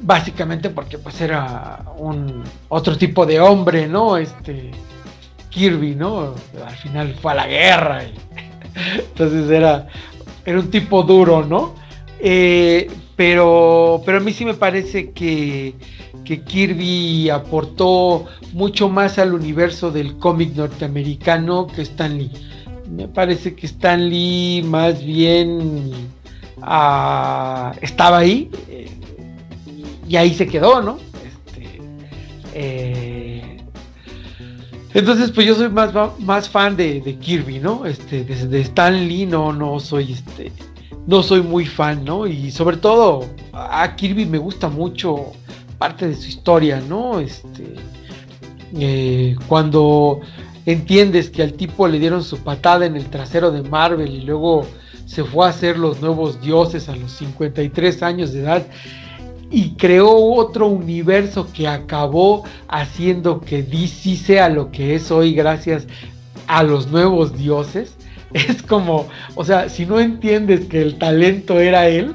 básicamente 0.00 0.70
porque 0.70 0.98
pues 0.98 1.20
era 1.20 1.84
un 1.98 2.42
otro 2.68 2.96
tipo 2.96 3.26
de 3.26 3.40
hombre, 3.40 3.86
¿no? 3.86 4.16
Este 4.16 4.70
Kirby, 5.50 5.94
¿no? 5.94 6.34
Al 6.66 6.76
final 6.76 7.14
fue 7.20 7.32
a 7.32 7.34
la 7.34 7.46
guerra 7.46 8.04
y 8.04 8.14
entonces 8.98 9.50
era 9.50 9.86
era 10.44 10.60
un 10.60 10.70
tipo 10.70 11.02
duro, 11.02 11.44
¿no? 11.44 11.74
Eh, 12.20 12.88
pero, 13.16 14.02
pero 14.04 14.18
a 14.18 14.20
mí 14.20 14.32
sí 14.32 14.44
me 14.44 14.54
parece 14.54 15.10
que, 15.10 15.74
Kirby 16.24 17.30
aportó 17.30 18.26
mucho 18.52 18.88
más 18.88 19.18
al 19.18 19.32
universo 19.32 19.90
del 19.90 20.18
cómic 20.18 20.54
norteamericano 20.54 21.66
que 21.68 21.82
Stan 21.82 22.18
Lee. 22.18 22.30
Me 22.90 23.08
parece 23.08 23.54
que 23.54 23.66
Stan 23.66 24.10
Lee 24.10 24.62
más 24.64 25.04
bien 25.04 25.92
ah, 26.62 27.72
estaba 27.80 28.18
ahí 28.18 28.50
eh, 28.68 28.90
y 30.08 30.16
ahí 30.16 30.34
se 30.34 30.46
quedó, 30.46 30.82
¿no? 30.82 30.98
Este, 31.24 31.80
eh, 32.54 33.56
entonces, 34.92 35.30
pues 35.30 35.46
yo 35.46 35.54
soy 35.54 35.68
más, 35.68 35.92
más 36.18 36.48
fan 36.48 36.76
de, 36.76 37.16
Kirby, 37.20 37.60
¿no? 37.60 37.86
Este, 37.86 38.24
de, 38.24 38.60
Stan 38.60 39.08
Lee 39.08 39.26
no, 39.26 39.52
no 39.52 39.78
soy 39.78 40.12
este 40.12 40.50
no 41.06 41.22
soy 41.22 41.42
muy 41.42 41.66
fan, 41.66 42.04
¿no? 42.04 42.26
Y 42.26 42.50
sobre 42.50 42.76
todo 42.76 43.26
a 43.52 43.94
Kirby 43.96 44.26
me 44.26 44.38
gusta 44.38 44.68
mucho 44.68 45.32
parte 45.78 46.08
de 46.08 46.16
su 46.16 46.28
historia, 46.28 46.80
¿no? 46.80 47.20
Este, 47.20 47.74
eh, 48.74 49.36
cuando 49.46 50.20
entiendes 50.66 51.30
que 51.30 51.42
al 51.42 51.52
tipo 51.52 51.86
le 51.86 51.98
dieron 51.98 52.24
su 52.24 52.38
patada 52.38 52.86
en 52.86 52.96
el 52.96 53.06
trasero 53.06 53.52
de 53.52 53.62
Marvel 53.62 54.12
y 54.12 54.22
luego 54.22 54.66
se 55.06 55.22
fue 55.22 55.46
a 55.46 55.50
hacer 55.50 55.78
los 55.78 56.00
nuevos 56.00 56.40
dioses 56.40 56.88
a 56.88 56.96
los 56.96 57.12
53 57.12 58.02
años 58.02 58.32
de 58.32 58.40
edad 58.40 58.66
y 59.50 59.70
creó 59.76 60.12
otro 60.34 60.66
universo 60.66 61.46
que 61.52 61.68
acabó 61.68 62.42
haciendo 62.66 63.40
que 63.40 63.62
DC 63.62 64.16
sea 64.16 64.48
lo 64.48 64.72
que 64.72 64.96
es 64.96 65.12
hoy 65.12 65.34
gracias 65.34 65.86
a 66.48 66.64
los 66.64 66.88
nuevos 66.88 67.36
dioses 67.38 67.95
es 68.34 68.62
como, 68.62 69.08
o 69.34 69.44
sea, 69.44 69.68
si 69.68 69.86
no 69.86 70.00
entiendes 70.00 70.66
que 70.66 70.82
el 70.82 70.98
talento 70.98 71.60
era 71.60 71.88
él, 71.88 72.14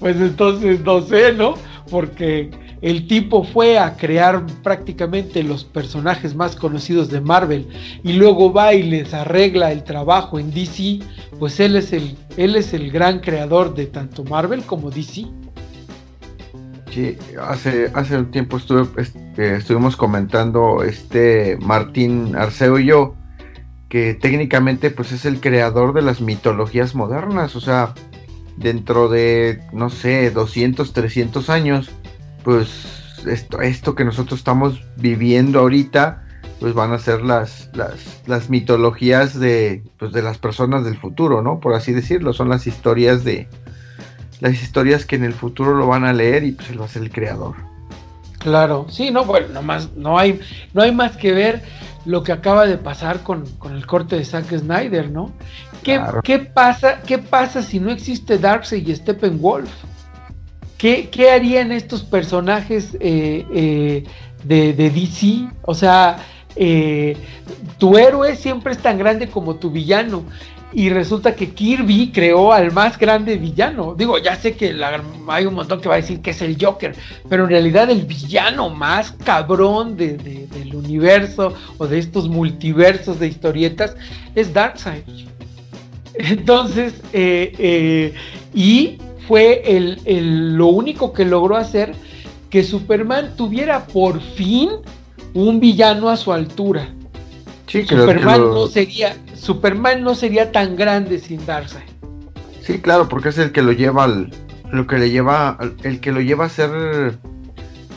pues 0.00 0.16
entonces 0.16 0.80
no 0.80 1.00
sé, 1.02 1.32
¿no? 1.32 1.54
Porque 1.90 2.50
el 2.82 3.06
tipo 3.06 3.44
fue 3.44 3.78
a 3.78 3.96
crear 3.96 4.44
prácticamente 4.64 5.44
los 5.44 5.64
personajes 5.64 6.34
más 6.34 6.56
conocidos 6.56 7.08
de 7.08 7.20
Marvel 7.20 7.68
y 8.02 8.14
luego 8.14 8.52
va 8.52 8.74
y 8.74 8.82
les 8.82 9.14
arregla 9.14 9.70
el 9.70 9.84
trabajo 9.84 10.38
en 10.40 10.52
DC, 10.52 10.98
pues 11.38 11.60
él 11.60 11.76
es 11.76 11.92
el, 11.92 12.16
él 12.36 12.56
es 12.56 12.74
el 12.74 12.90
gran 12.90 13.20
creador 13.20 13.74
de 13.74 13.86
tanto 13.86 14.24
Marvel 14.24 14.64
como 14.64 14.90
DC. 14.90 15.26
Sí, 16.90 17.16
hace, 17.40 17.90
hace 17.94 18.18
un 18.18 18.30
tiempo 18.30 18.58
este, 18.96 19.56
estuvimos 19.56 19.96
comentando 19.96 20.82
este 20.82 21.56
Martín 21.62 22.34
Arceo 22.36 22.78
y 22.78 22.86
yo 22.86 23.14
que 23.92 24.14
técnicamente 24.14 24.90
pues 24.90 25.12
es 25.12 25.26
el 25.26 25.38
creador 25.38 25.92
de 25.92 26.00
las 26.00 26.22
mitologías 26.22 26.94
modernas, 26.94 27.54
o 27.56 27.60
sea, 27.60 27.92
dentro 28.56 29.10
de, 29.10 29.60
no 29.74 29.90
sé, 29.90 30.30
200, 30.30 30.94
300 30.94 31.50
años, 31.50 31.90
pues 32.42 33.20
esto, 33.26 33.60
esto 33.60 33.94
que 33.94 34.06
nosotros 34.06 34.40
estamos 34.40 34.82
viviendo 34.96 35.58
ahorita, 35.58 36.24
pues 36.58 36.72
van 36.72 36.94
a 36.94 36.98
ser 36.98 37.20
las, 37.20 37.68
las, 37.74 38.22
las 38.26 38.48
mitologías 38.48 39.38
de, 39.38 39.82
pues 39.98 40.12
de 40.12 40.22
las 40.22 40.38
personas 40.38 40.86
del 40.86 40.96
futuro, 40.96 41.42
¿no? 41.42 41.60
Por 41.60 41.74
así 41.74 41.92
decirlo, 41.92 42.32
son 42.32 42.48
las 42.48 42.66
historias 42.66 43.24
de, 43.24 43.46
las 44.40 44.54
historias 44.54 45.04
que 45.04 45.16
en 45.16 45.24
el 45.24 45.34
futuro 45.34 45.74
lo 45.74 45.86
van 45.86 46.06
a 46.06 46.14
leer 46.14 46.44
y 46.44 46.52
pues 46.52 46.70
él 46.70 46.80
va 46.80 46.86
a 46.86 46.88
ser 46.88 47.02
el 47.02 47.10
creador. 47.10 47.56
Claro, 48.38 48.86
sí, 48.88 49.10
no, 49.10 49.26
bueno, 49.26 49.48
no, 49.52 49.60
más, 49.60 49.92
no, 49.96 50.18
hay, 50.18 50.40
no 50.72 50.80
hay 50.80 50.92
más 50.92 51.14
que 51.18 51.32
ver 51.32 51.62
lo 52.04 52.22
que 52.22 52.32
acaba 52.32 52.66
de 52.66 52.78
pasar 52.78 53.22
con, 53.22 53.44
el 53.70 53.86
corte 53.86 54.16
de 54.16 54.24
Zack 54.24 54.56
Snyder, 54.56 55.10
¿no? 55.10 55.32
¿Qué, 55.82 56.00
¿qué, 56.24 56.38
pasa, 56.38 57.00
¿Qué 57.02 57.18
pasa 57.18 57.62
si 57.62 57.80
no 57.80 57.90
existe 57.90 58.38
Darkseid 58.38 58.86
y 58.86 58.94
Steppenwolf? 58.94 59.70
¿Qué, 60.78 61.08
¿Qué 61.10 61.30
harían 61.30 61.70
estos 61.70 62.02
personajes 62.02 62.96
eh, 63.00 63.46
eh, 63.52 64.04
de, 64.44 64.72
de, 64.72 64.90
DC? 64.90 65.48
O 65.62 65.74
sea, 65.74 66.18
eh, 66.56 67.16
tu 67.78 67.96
héroe 67.96 68.34
siempre 68.36 68.72
es 68.72 68.78
tan 68.78 68.98
grande 68.98 69.28
como 69.28 69.56
tu 69.56 69.70
villano. 69.70 70.24
Y 70.74 70.88
resulta 70.88 71.34
que 71.34 71.50
Kirby 71.50 72.12
creó 72.12 72.52
al 72.52 72.72
más 72.72 72.98
grande 72.98 73.36
villano. 73.36 73.94
Digo, 73.94 74.18
ya 74.18 74.36
sé 74.36 74.54
que 74.54 74.74
hay 75.28 75.46
un 75.46 75.54
montón 75.54 75.80
que 75.80 75.88
va 75.88 75.96
a 75.96 76.00
decir 76.00 76.20
que 76.20 76.30
es 76.30 76.40
el 76.40 76.56
Joker, 76.58 76.94
pero 77.28 77.44
en 77.44 77.50
realidad 77.50 77.90
el 77.90 78.02
villano 78.02 78.70
más 78.70 79.12
cabrón 79.24 79.96
del 79.96 80.74
universo 80.74 81.54
o 81.78 81.86
de 81.86 81.98
estos 81.98 82.28
multiversos 82.28 83.18
de 83.18 83.28
historietas 83.28 83.94
es 84.34 84.52
Darkseid. 84.52 85.02
Entonces, 86.14 86.94
eh, 87.12 87.52
eh, 87.58 88.14
y 88.54 88.98
fue 89.26 89.62
el, 89.64 90.56
lo 90.56 90.66
único 90.66 91.12
que 91.12 91.24
logró 91.24 91.56
hacer 91.56 91.94
que 92.50 92.62
Superman 92.62 93.34
tuviera 93.36 93.86
por 93.86 94.20
fin 94.20 94.70
un 95.34 95.60
villano 95.60 96.08
a 96.08 96.16
su 96.16 96.32
altura. 96.32 96.88
Sí, 97.72 97.86
Superman 97.86 98.50
no 98.50 98.66
sería 98.66 99.16
Superman 99.34 100.02
no 100.02 100.14
sería 100.14 100.52
tan 100.52 100.76
grande 100.76 101.18
sin 101.18 101.46
Darkseid. 101.46 101.88
Sí, 102.60 102.80
claro, 102.80 103.08
porque 103.08 103.30
es 103.30 103.38
el 103.38 103.50
que 103.50 103.62
lo 103.62 103.72
lleva 103.72 104.04
al, 104.04 104.30
lo 104.70 104.86
que 104.86 104.98
le 104.98 105.08
lleva 105.08 105.56
el 105.82 106.00
que 106.00 106.12
lo 106.12 106.20
lleva 106.20 106.44
a 106.44 106.48
ser 106.50 107.18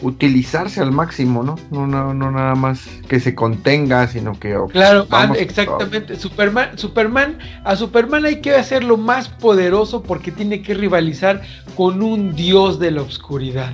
utilizarse 0.01 0.79
al 0.79 0.93
máximo, 0.93 1.43
¿no? 1.43 1.55
No, 1.71 1.87
no, 1.87 2.13
no 2.13 2.31
nada 2.31 2.55
más 2.55 2.87
que 3.09 3.19
se 3.19 3.35
contenga, 3.35 4.07
sino 4.07 4.39
que 4.39 4.57
claro, 4.71 5.07
ah, 5.11 5.33
exactamente. 5.37 6.15
Superman, 6.15 6.77
Superman, 6.77 7.37
a 7.65 7.75
Superman 7.75 8.23
hay 8.23 8.39
que 8.39 8.55
hacerlo 8.55 8.95
más 8.95 9.27
poderoso 9.27 10.03
porque 10.03 10.31
tiene 10.31 10.61
que 10.61 10.73
rivalizar 10.73 11.41
con 11.75 12.01
un 12.01 12.33
dios 12.33 12.79
de 12.79 12.91
la 12.91 13.01
oscuridad. 13.01 13.73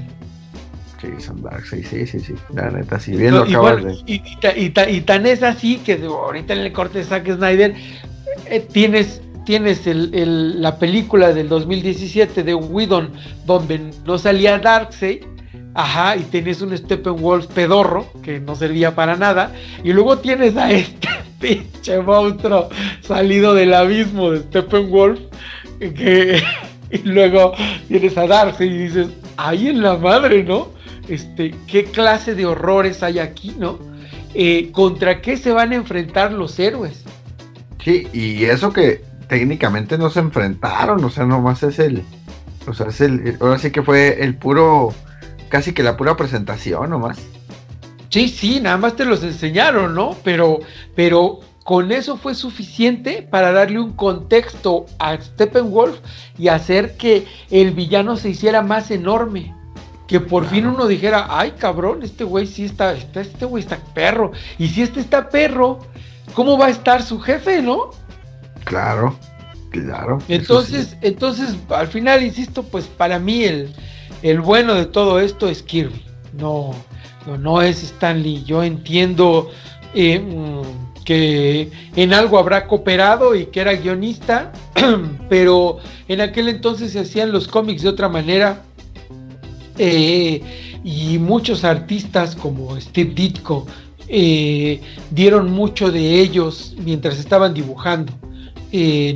Sí, 1.01 1.07
son 1.19 1.43
sí, 1.67 1.83
sí, 1.83 2.05
sí, 2.05 2.19
sí. 2.19 2.33
La 2.53 2.69
neta, 2.69 2.99
si 2.99 3.15
bien 3.15 3.33
lo 3.33 3.41
acabas 3.41 3.83
de. 3.83 3.93
Y, 4.05 4.21
y, 4.55 5.01
tan 5.01 5.25
es 5.25 5.41
así 5.41 5.77
que 5.77 5.93
ahorita 6.03 6.53
en 6.53 6.59
el 6.59 6.71
corte 6.71 6.99
de 6.99 7.05
Zack 7.05 7.27
Snyder 7.35 7.73
eh, 8.45 8.59
tienes 8.71 9.21
tienes 9.43 9.87
el, 9.87 10.61
la 10.61 10.77
película 10.77 11.33
del 11.33 11.49
2017 11.49 12.43
de 12.43 12.53
Whedon 12.53 13.11
donde 13.45 13.91
no 14.05 14.19
salía 14.19 14.59
Darkseid 14.59 15.23
Ajá, 15.73 16.17
y 16.17 16.23
tienes 16.23 16.61
un 16.61 16.77
Steppenwolf 16.77 17.47
pedorro 17.47 18.05
que 18.23 18.39
no 18.39 18.55
servía 18.55 18.93
para 18.93 19.15
nada. 19.15 19.53
Y 19.83 19.93
luego 19.93 20.17
tienes 20.17 20.57
a 20.57 20.71
este 20.71 21.07
pinche 21.39 21.99
monstruo 22.01 22.69
salido 23.01 23.53
del 23.53 23.73
abismo 23.73 24.31
de 24.31 24.39
Steppenwolf. 24.39 25.19
Que, 25.79 26.43
y 26.91 26.97
luego 27.03 27.53
tienes 27.87 28.17
a 28.17 28.27
Darcy 28.27 28.65
y 28.65 28.77
dices, 28.77 29.07
ahí 29.37 29.69
en 29.69 29.81
la 29.81 29.97
madre, 29.97 30.43
¿no? 30.43 30.69
Este, 31.11 31.53
¿qué 31.67 31.83
clase 31.83 32.35
de 32.35 32.45
horrores 32.45 33.03
hay 33.03 33.19
aquí, 33.19 33.53
no? 33.59 33.79
Eh, 34.33 34.71
¿Contra 34.71 35.21
qué 35.21 35.35
se 35.35 35.51
van 35.51 35.73
a 35.73 35.75
enfrentar 35.75 36.31
los 36.31 36.57
héroes? 36.57 37.03
Sí, 37.83 38.07
y 38.13 38.45
eso 38.45 38.71
que 38.71 39.03
técnicamente 39.27 39.97
no 39.97 40.09
se 40.09 40.21
enfrentaron, 40.21 41.03
o 41.03 41.09
sea, 41.09 41.25
nomás 41.25 41.63
es 41.63 41.79
el. 41.79 42.01
O 42.65 42.73
sea, 42.73 42.87
es 42.87 43.01
el. 43.01 43.35
Ahora 43.41 43.59
sí 43.59 43.71
que 43.71 43.83
fue 43.83 44.23
el 44.23 44.35
puro 44.35 44.93
casi 45.49 45.73
que 45.73 45.83
la 45.83 45.97
pura 45.97 46.15
presentación 46.15 46.89
nomás. 46.89 47.19
Sí, 48.07 48.29
sí, 48.29 48.61
nada 48.61 48.77
más 48.77 48.95
te 48.95 49.03
los 49.03 49.21
enseñaron, 49.21 49.93
¿no? 49.93 50.15
Pero, 50.23 50.59
pero 50.95 51.41
con 51.65 51.91
eso 51.91 52.15
fue 52.15 52.35
suficiente 52.35 53.21
para 53.21 53.51
darle 53.51 53.81
un 53.81 53.91
contexto 53.93 54.85
a 54.97 55.19
Steppenwolf 55.19 55.99
y 56.37 56.47
hacer 56.47 56.95
que 56.95 57.25
el 57.49 57.71
villano 57.71 58.15
se 58.15 58.29
hiciera 58.29 58.61
más 58.61 58.91
enorme. 58.91 59.53
Que 60.11 60.19
por 60.19 60.45
fin 60.45 60.67
uno 60.67 60.87
dijera, 60.87 61.27
ay 61.29 61.51
cabrón, 61.51 62.03
este 62.03 62.25
güey 62.25 62.45
sí 62.45 62.65
está, 62.65 62.91
está 62.91 63.21
este 63.21 63.45
güey 63.45 63.63
está 63.63 63.77
perro. 63.93 64.33
Y 64.59 64.67
si 64.67 64.81
este 64.81 64.99
está 64.99 65.29
perro, 65.29 65.79
¿cómo 66.33 66.57
va 66.57 66.65
a 66.65 66.69
estar 66.69 67.01
su 67.01 67.17
jefe, 67.17 67.61
no? 67.61 67.91
Claro, 68.65 69.15
claro. 69.69 70.19
Entonces, 70.27 70.97
entonces, 70.99 71.55
al 71.69 71.87
final, 71.87 72.23
insisto, 72.23 72.61
pues 72.61 72.87
para 72.87 73.19
mí 73.19 73.45
el, 73.45 73.73
el 74.21 74.41
bueno 74.41 74.73
de 74.73 74.85
todo 74.85 75.17
esto 75.17 75.47
es 75.47 75.63
Kirby, 75.63 76.03
no, 76.33 76.75
no, 77.39 77.61
es 77.61 77.81
Stanley. 77.81 78.43
Yo 78.43 78.63
entiendo 78.63 79.49
eh, 79.93 80.19
mm, 80.19 81.03
que 81.05 81.71
en 81.95 82.13
algo 82.13 82.37
habrá 82.37 82.67
cooperado 82.67 83.33
y 83.33 83.45
que 83.45 83.61
era 83.61 83.75
guionista, 83.75 84.51
pero 85.29 85.77
en 86.09 86.19
aquel 86.19 86.49
entonces 86.49 86.91
se 86.91 86.99
hacían 86.99 87.31
los 87.31 87.47
cómics 87.47 87.83
de 87.83 87.87
otra 87.87 88.09
manera. 88.09 88.63
Eh, 89.83 90.41
y 90.83 91.17
muchos 91.17 91.63
artistas 91.63 92.35
como 92.35 92.79
Steve 92.79 93.13
Ditko 93.15 93.65
eh, 94.07 94.79
dieron 95.09 95.51
mucho 95.51 95.91
de 95.91 96.19
ellos 96.21 96.75
mientras 96.77 97.17
estaban 97.17 97.53
dibujando. 97.53 98.13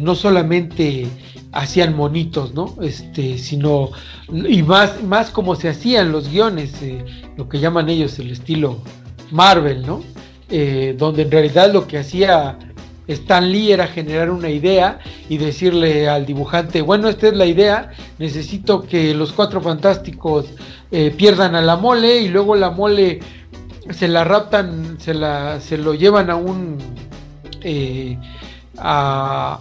no 0.02 0.16
solamente 0.16 1.08
hacían 1.56 1.96
monitos, 1.96 2.54
¿no? 2.54 2.76
Este, 2.82 3.38
sino, 3.38 3.90
y 4.30 4.62
más, 4.62 5.02
más 5.04 5.32
como 5.32 5.56
se 5.56 5.70
hacían 5.70 6.12
los 6.12 6.30
guiones, 6.30 6.82
eh, 6.82 7.04
lo 7.38 7.48
que 7.50 7.60
llaman 7.60 7.90
ellos 7.90 8.20
el 8.20 8.32
estilo 8.32 8.82
Marvel, 9.32 9.86
¿no? 9.86 10.04
Eh, 10.50 10.96
donde 10.98 11.24
en 11.24 11.32
realidad 11.32 11.74
lo 11.74 11.88
que 11.88 11.98
hacía 11.98 12.60
Stan 13.08 13.52
Lee 13.52 13.72
era 13.72 13.88
generar 13.88 14.30
una 14.32 14.50
idea 14.50 15.00
y 15.30 15.38
decirle 15.38 16.10
al 16.10 16.26
dibujante, 16.26 16.82
bueno, 16.82 17.08
esta 17.08 17.28
es 17.28 17.36
la 17.36 17.46
idea, 17.46 17.92
necesito 18.18 18.82
que 18.84 19.14
los 19.14 19.32
cuatro 19.32 19.62
fantásticos 19.62 20.46
eh, 20.92 21.14
pierdan 21.16 21.56
a 21.56 21.62
la 21.62 21.76
mole 21.76 22.22
y 22.22 22.30
luego 22.30 22.56
la 22.56 22.72
mole 22.72 23.20
se 23.92 24.08
la 24.08 24.24
raptan, 24.24 24.98
se, 25.00 25.14
la, 25.14 25.60
se 25.60 25.78
lo 25.78 25.94
llevan 25.94 26.30
a 26.30 26.36
un... 26.36 26.78
a, 28.78 29.60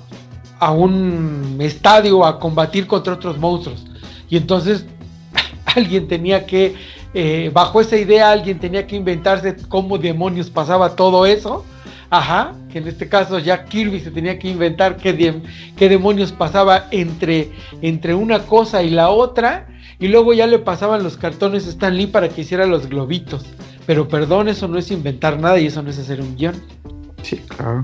a 0.65 0.73
un 0.73 1.59
estadio 1.61 2.25
a 2.25 2.39
combatir 2.39 2.87
contra 2.87 3.13
otros 3.13 3.39
monstruos. 3.39 3.85
Y 4.31 4.37
entonces 4.39 4.87
alguien 5.77 6.09
tenía 6.09 6.47
que, 6.47 6.75
eh, 7.13 7.51
bajo 7.53 7.81
esa 7.81 7.97
idea, 7.97 8.31
alguien 8.31 8.59
tenía 8.59 8.87
que 8.87 8.97
inventarse 8.97 9.57
cómo 9.69 9.99
demonios 9.99 10.49
pasaba 10.51 10.97
todo 10.97 11.27
eso. 11.27 11.65
Ajá, 12.17 12.53
que 12.71 12.79
en 12.79 12.87
este 12.87 13.09
caso 13.09 13.41
ya 13.41 13.65
Kirby 13.65 13.99
se 13.99 14.13
tenía 14.13 14.39
que 14.39 14.49
inventar 14.49 14.97
qué, 14.99 15.13
demonios 15.89 16.31
pasaba 16.31 16.87
entre, 16.93 17.51
entre 17.83 18.15
una 18.15 18.47
cosa 18.47 18.85
y 18.85 18.91
la 18.91 19.09
otra. 19.09 19.67
Y 19.99 20.07
luego 20.07 20.33
ya 20.33 20.47
le 20.47 20.61
pasaban 20.61 21.03
los 21.03 21.17
cartones 21.17 21.67
a 21.67 21.71
Stan 21.71 21.97
Lee 21.97 22.07
para 22.07 22.29
que 22.29 22.43
hiciera 22.43 22.67
los 22.67 22.89
globitos. 22.89 23.45
Pero 23.85 24.07
perdón, 24.07 24.49
eso 24.49 24.69
no 24.69 24.79
es 24.79 24.93
inventar 24.93 25.41
nada 25.41 25.59
y 25.59 25.67
eso 25.67 25.83
no 25.83 25.91
es 25.91 25.99
hacer 25.99 26.21
un 26.21 26.37
guion. 26.37 26.55
Sí, 27.25 27.39
claro. 27.49 27.83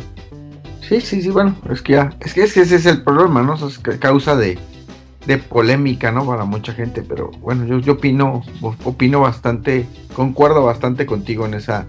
Sí, 0.81 1.01
sí, 1.01 1.23
sí, 1.23 1.29
bueno, 1.31 1.57
es 1.69 1.83
que 1.83 1.95
ya, 1.95 2.11
es 2.21 2.33
que, 2.33 2.45
ese 2.45 2.63
es 2.63 2.87
el 2.87 3.03
problema, 3.03 3.43
¿no? 3.43 3.55
Eso 3.55 3.67
es 3.67 3.81
causa 3.99 4.37
de, 4.37 4.59
polémica, 5.49 6.13
¿no? 6.13 6.25
Para 6.25 6.45
mucha 6.45 6.73
gente, 6.73 7.03
pero 7.03 7.33
bueno, 7.41 7.67
yo, 7.67 7.81
yo 7.81 7.95
opino, 7.95 8.43
opino 8.85 9.23
bastante, 9.23 9.89
concuerdo 10.15 10.65
bastante 10.65 11.05
contigo 11.05 11.47
en 11.47 11.55
esa, 11.55 11.89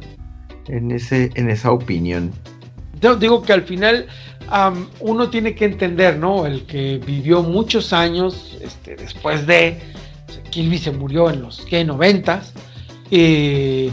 en 0.67 0.91
ese, 0.91 1.31
en 1.35 1.49
esa 1.49 1.71
opinión. 1.71 2.31
Yo 2.99 3.15
digo 3.15 3.41
que 3.41 3.53
al 3.53 3.63
final 3.63 4.07
uno 4.99 5.29
tiene 5.29 5.55
que 5.55 5.65
entender, 5.65 6.17
¿no? 6.17 6.45
El 6.45 6.65
que 6.65 6.97
vivió 6.97 7.41
muchos 7.41 7.93
años, 7.93 8.57
este, 8.61 8.95
después 8.95 9.47
de, 9.47 9.79
Kilby 10.49 10.77
se 10.77 10.91
murió 10.91 11.29
en 11.29 11.41
los 11.41 11.61
que 11.61 11.83
noventas, 11.83 12.53
eh, 13.09 13.89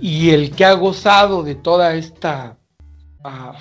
y 0.00 0.30
el 0.30 0.50
que 0.50 0.64
ha 0.64 0.72
gozado 0.72 1.42
de 1.42 1.54
toda 1.54 1.94
esta 1.94 2.56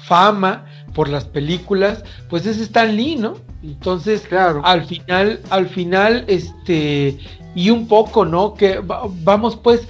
fama 0.04 0.66
por 0.94 1.10
las 1.10 1.26
películas, 1.26 2.04
pues 2.30 2.46
es 2.46 2.60
Stan 2.60 2.96
Lee, 2.96 3.16
¿no? 3.16 3.36
Entonces, 3.64 4.22
claro. 4.22 4.62
al 4.64 4.86
final, 4.86 5.42
al 5.50 5.68
final, 5.68 6.24
este, 6.28 7.18
y 7.56 7.70
un 7.70 7.88
poco, 7.88 8.26
¿no? 8.26 8.54
Que 8.54 8.80
vamos 9.24 9.56
pues, 9.56 9.88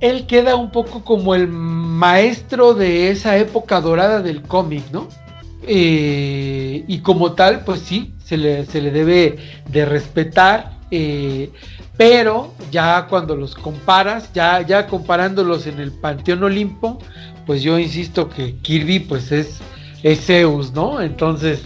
él 0.00 0.26
queda 0.26 0.56
un 0.56 0.70
poco 0.70 1.04
como 1.04 1.34
el 1.34 1.48
maestro 1.48 2.74
de 2.74 3.10
esa 3.10 3.36
época 3.36 3.80
dorada 3.80 4.20
del 4.20 4.42
cómic, 4.42 4.84
¿no? 4.92 5.08
Eh, 5.66 6.84
y 6.86 6.98
como 6.98 7.32
tal, 7.32 7.64
pues 7.64 7.80
sí, 7.80 8.14
se 8.22 8.36
le, 8.36 8.66
se 8.66 8.82
le 8.82 8.90
debe 8.90 9.36
de 9.70 9.84
respetar, 9.86 10.78
eh, 10.90 11.50
pero 11.96 12.52
ya 12.70 13.06
cuando 13.08 13.36
los 13.36 13.54
comparas, 13.54 14.30
ya, 14.32 14.60
ya 14.62 14.86
comparándolos 14.86 15.66
en 15.66 15.80
el 15.80 15.92
Panteón 15.92 16.44
Olimpo, 16.44 16.98
pues 17.46 17.62
yo 17.62 17.78
insisto 17.78 18.28
que 18.28 18.56
Kirby 18.56 19.00
pues 19.00 19.32
es, 19.32 19.60
Zeus, 20.20 20.72
¿no? 20.72 21.00
Entonces, 21.00 21.62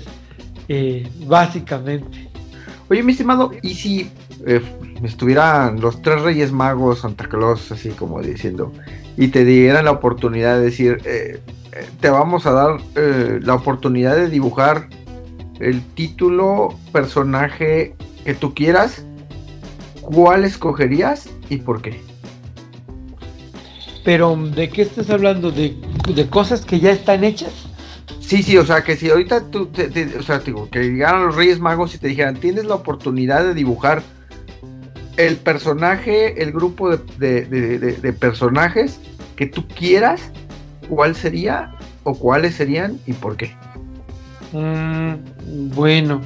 eh, 0.69 1.09
básicamente. 1.27 2.31
Oye, 2.89 3.03
mi 3.03 3.13
estimado, 3.13 3.51
¿y 3.63 3.75
si 3.75 4.11
eh, 4.49 4.63
estuvieran 5.03 5.81
los 5.81 6.03
tres 6.03 6.23
reyes 6.23 6.53
magos, 6.53 7.01
Santa 7.01 7.29
Claus, 7.29 7.71
así 7.71 7.91
como 7.91 8.21
diciendo, 8.21 8.73
y 9.17 9.29
te 9.29 9.45
dieran 9.45 9.85
la 9.85 9.93
oportunidad 9.93 10.59
de 10.59 10.65
decir, 10.65 11.01
eh, 11.05 11.41
te 12.01 12.11
vamos 12.11 12.47
a 12.47 12.53
dar 12.53 12.81
la 12.97 13.55
oportunidad 13.55 14.17
de 14.17 14.29
dibujar 14.29 14.89
el 15.61 15.83
título, 15.95 16.75
personaje 16.93 17.95
que 18.25 18.35
tú 18.35 18.55
quieras, 18.55 19.05
¿cuál 20.01 20.45
escogerías 20.45 21.29
y 21.49 21.59
por 21.59 21.83
qué? 21.83 22.01
pero 24.09 24.35
¿de 24.37 24.71
qué 24.71 24.81
estás 24.81 25.11
hablando? 25.11 25.51
¿De, 25.51 25.77
de 26.15 26.31
cosas 26.31 26.65
que 26.65 26.81
ya 26.81 26.93
están 26.93 27.25
hechas? 27.25 27.53
Sí, 28.21 28.43
sí, 28.43 28.57
o 28.57 28.65
sea, 28.65 28.83
que 28.83 28.97
si 28.97 29.11
ahorita 29.11 29.51
tú, 29.51 29.69
o 30.19 30.23
sea, 30.23 30.39
digo, 30.39 30.67
que 30.71 30.83
llegaran 30.83 31.27
los 31.27 31.37
Reyes 31.37 31.61
Magos 31.61 31.95
y 31.95 31.99
te 31.99 32.09
dijeran, 32.09 32.37
tienes 32.37 32.65
la 32.65 32.77
oportunidad 32.77 33.45
de 33.45 33.53
dibujar 33.53 34.03
el 35.19 35.37
personaje, 35.37 36.41
el 36.41 36.53
grupo 36.53 36.97
de, 36.97 38.17
personajes 38.19 39.01
que 39.37 39.47
tú 39.47 39.67
quieras, 39.67 40.31
¿cuál 40.89 41.15
sería 41.15 41.75
o 42.05 42.15
cuáles 42.15 42.55
serían 42.55 42.99
y 43.05 43.13
por 43.13 43.37
qué? 43.37 43.55
Mm, 44.53 45.75
bueno, 45.75 46.23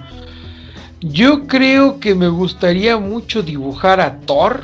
yo 1.01 1.47
creo 1.47 1.99
que 2.01 2.15
me 2.15 2.29
gustaría 2.29 2.99
mucho 2.99 3.43
dibujar 3.43 3.99
a 4.01 4.21
Thor, 4.21 4.61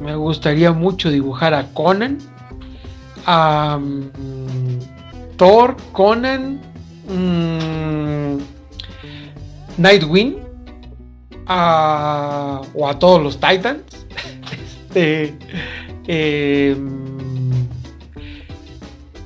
me 0.00 0.14
gustaría 0.14 0.72
mucho 0.72 1.10
dibujar 1.10 1.52
a 1.52 1.66
Conan, 1.74 2.18
a 3.26 3.78
mm, 3.78 4.78
Thor, 5.36 5.76
Conan, 5.92 6.60
mm, 7.08 8.38
Nightwing 9.76 10.49
a, 11.52 12.62
o 12.74 12.88
a 12.88 12.98
todos 12.98 13.20
los 13.20 13.38
Titans. 13.38 13.82
este, 14.86 15.34
em, 16.06 17.66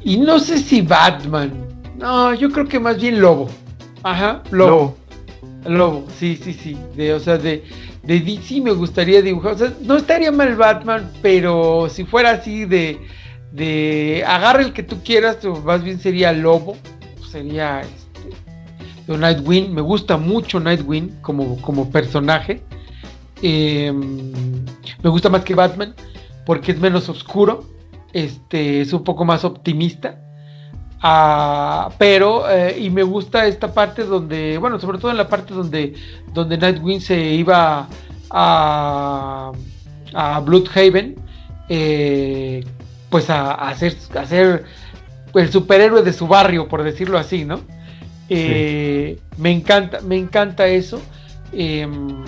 y 0.03 0.17
no 0.17 0.39
sé 0.39 0.59
si 0.59 0.81
Batman. 0.81 1.53
No, 1.99 2.35
yo 2.35 2.51
creo 2.51 2.67
que 2.67 2.81
más 2.81 3.01
bien 3.01 3.21
Lobo. 3.21 3.49
Ajá, 4.03 4.43
Lobo. 4.51 4.97
Lobo, 5.67 6.07
sí, 6.19 6.39
sí, 6.43 6.55
sí. 6.55 6.77
De, 6.97 7.13
o 7.13 7.21
sea, 7.21 7.37
de, 7.37 7.63
de 8.03 8.21
DC 8.21 8.61
me 8.63 8.73
gustaría 8.73 9.21
dibujar. 9.21 9.53
O 9.53 9.59
sea, 9.59 9.73
no 9.83 9.97
estaría 9.97 10.33
mal 10.33 10.57
Batman, 10.57 11.11
pero 11.21 11.89
si 11.91 12.05
fuera 12.05 12.33
así 12.33 12.65
de, 12.65 12.99
de 13.53 14.25
agarra 14.27 14.63
el 14.63 14.73
que 14.73 14.83
tú 14.83 15.03
quieras, 15.05 15.39
más 15.65 15.85
bien 15.85 16.01
sería 16.01 16.33
Lobo. 16.33 16.77
Sería 17.31 17.83
Nightwing. 19.09 19.75
Me 19.75 19.81
gusta 19.81 20.17
mucho 20.17 20.61
Nightwing 20.61 21.21
como, 21.21 21.61
como 21.61 21.91
personaje. 21.91 22.63
Em, 23.43 24.33
me 25.03 25.11
gusta 25.11 25.29
más 25.29 25.45
que 25.45 25.55
Batman 25.55 25.95
porque 26.47 26.73
es 26.73 26.81
menos 26.81 27.09
oscuro. 27.09 27.65
Este, 28.13 28.81
es 28.81 28.93
un 28.93 29.05
poco 29.05 29.25
más 29.25 29.45
optimista. 29.45 30.21
Ah, 31.03 31.91
pero, 31.99 32.49
eh, 32.49 32.79
y 32.81 32.89
me 32.89 33.03
gusta 33.03 33.47
esta 33.47 33.75
parte 33.75 34.05
donde, 34.05 34.57
bueno, 34.57 34.81
sobre 34.81 34.99
todo 34.99 35.11
en 35.11 35.19
la 35.19 35.29
parte 35.29 35.53
donde, 35.53 35.93
donde 36.33 36.57
Nightwing 36.57 37.01
se 37.01 37.21
iba 37.21 37.87
a, 38.31 39.53
a 40.15 40.41
Bloodhaven, 40.41 41.17
eh, 41.69 42.65
pues 43.11 43.29
a, 43.29 43.53
a 43.53 43.69
hacer 43.69 44.65
el 45.35 45.53
superhéroe 45.53 46.03
de 46.03 46.13
su 46.15 46.27
barrio, 46.27 46.69
por 46.69 46.83
decirlo 46.83 47.19
así, 47.19 47.45
¿no? 47.45 47.61
Eh, 48.29 49.19
me 49.39 49.51
encanta, 49.51 50.01
me 50.01 50.17
encanta 50.17 50.67
eso. 50.67 51.01
Em, 51.53 52.25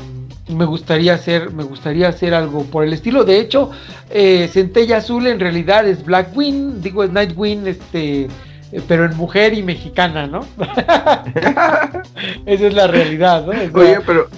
me 0.49 0.65
gustaría 0.65 1.15
hacer, 1.15 1.53
me 1.53 1.65
gustaría 1.65 2.09
hacer 2.09 2.35
algo 2.35 2.65
por 2.65 2.85
el 2.85 2.93
estilo. 2.93 3.25
De 3.25 3.41
hecho, 3.41 3.71
eh, 4.11 4.49
Centella 4.53 4.99
Azul 4.99 5.27
en 5.27 5.41
realidad 5.41 5.87
es 5.89 6.05
Blackwing, 6.05 6.81
digo 6.81 7.03
es 7.03 7.11
Nightwing, 7.11 7.67
este, 7.67 8.29
eh, 8.73 8.83
pero 8.87 9.05
en 9.05 9.17
mujer 9.17 9.55
y 9.55 9.63
mexicana, 9.63 10.27
¿no? 10.27 10.41
Esa 12.47 12.67
es 12.67 12.75
la 12.75 12.87
realidad, 12.87 13.47
¿no? 13.47 13.81
Oye, 13.81 13.99
pero 14.07 14.29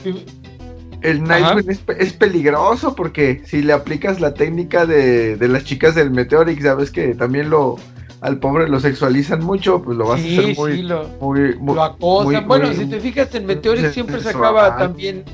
el 1.02 1.22
Nightwing 1.22 1.78
es, 1.98 2.12
peligroso 2.14 2.94
porque 2.94 3.42
si 3.44 3.62
le 3.62 3.74
aplicas 3.74 4.20
la 4.20 4.32
técnica 4.32 4.86
de, 4.86 5.36
de 5.36 5.48
las 5.48 5.64
chicas 5.64 5.94
del 5.94 6.10
Meteorix, 6.10 6.62
sabes 6.62 6.90
que 6.90 7.14
también 7.14 7.50
lo 7.50 7.76
al 8.20 8.38
pobre 8.38 8.68
lo 8.68 8.80
sexualizan 8.80 9.44
mucho, 9.44 9.82
pues 9.82 9.96
lo 9.96 10.08
vas 10.08 10.20
a 10.20 10.24
hacer 10.24 10.56
muy, 10.56 10.72
sí, 10.72 10.82
lo, 10.82 11.82
acosan. 11.82 12.48
bueno, 12.48 12.72
si 12.72 12.86
te 12.86 13.00
fijas 13.00 13.34
en 13.34 13.46
Meteorix 13.46 13.92
siempre 13.92 14.20
sacaba 14.20 14.76
también 14.76 15.24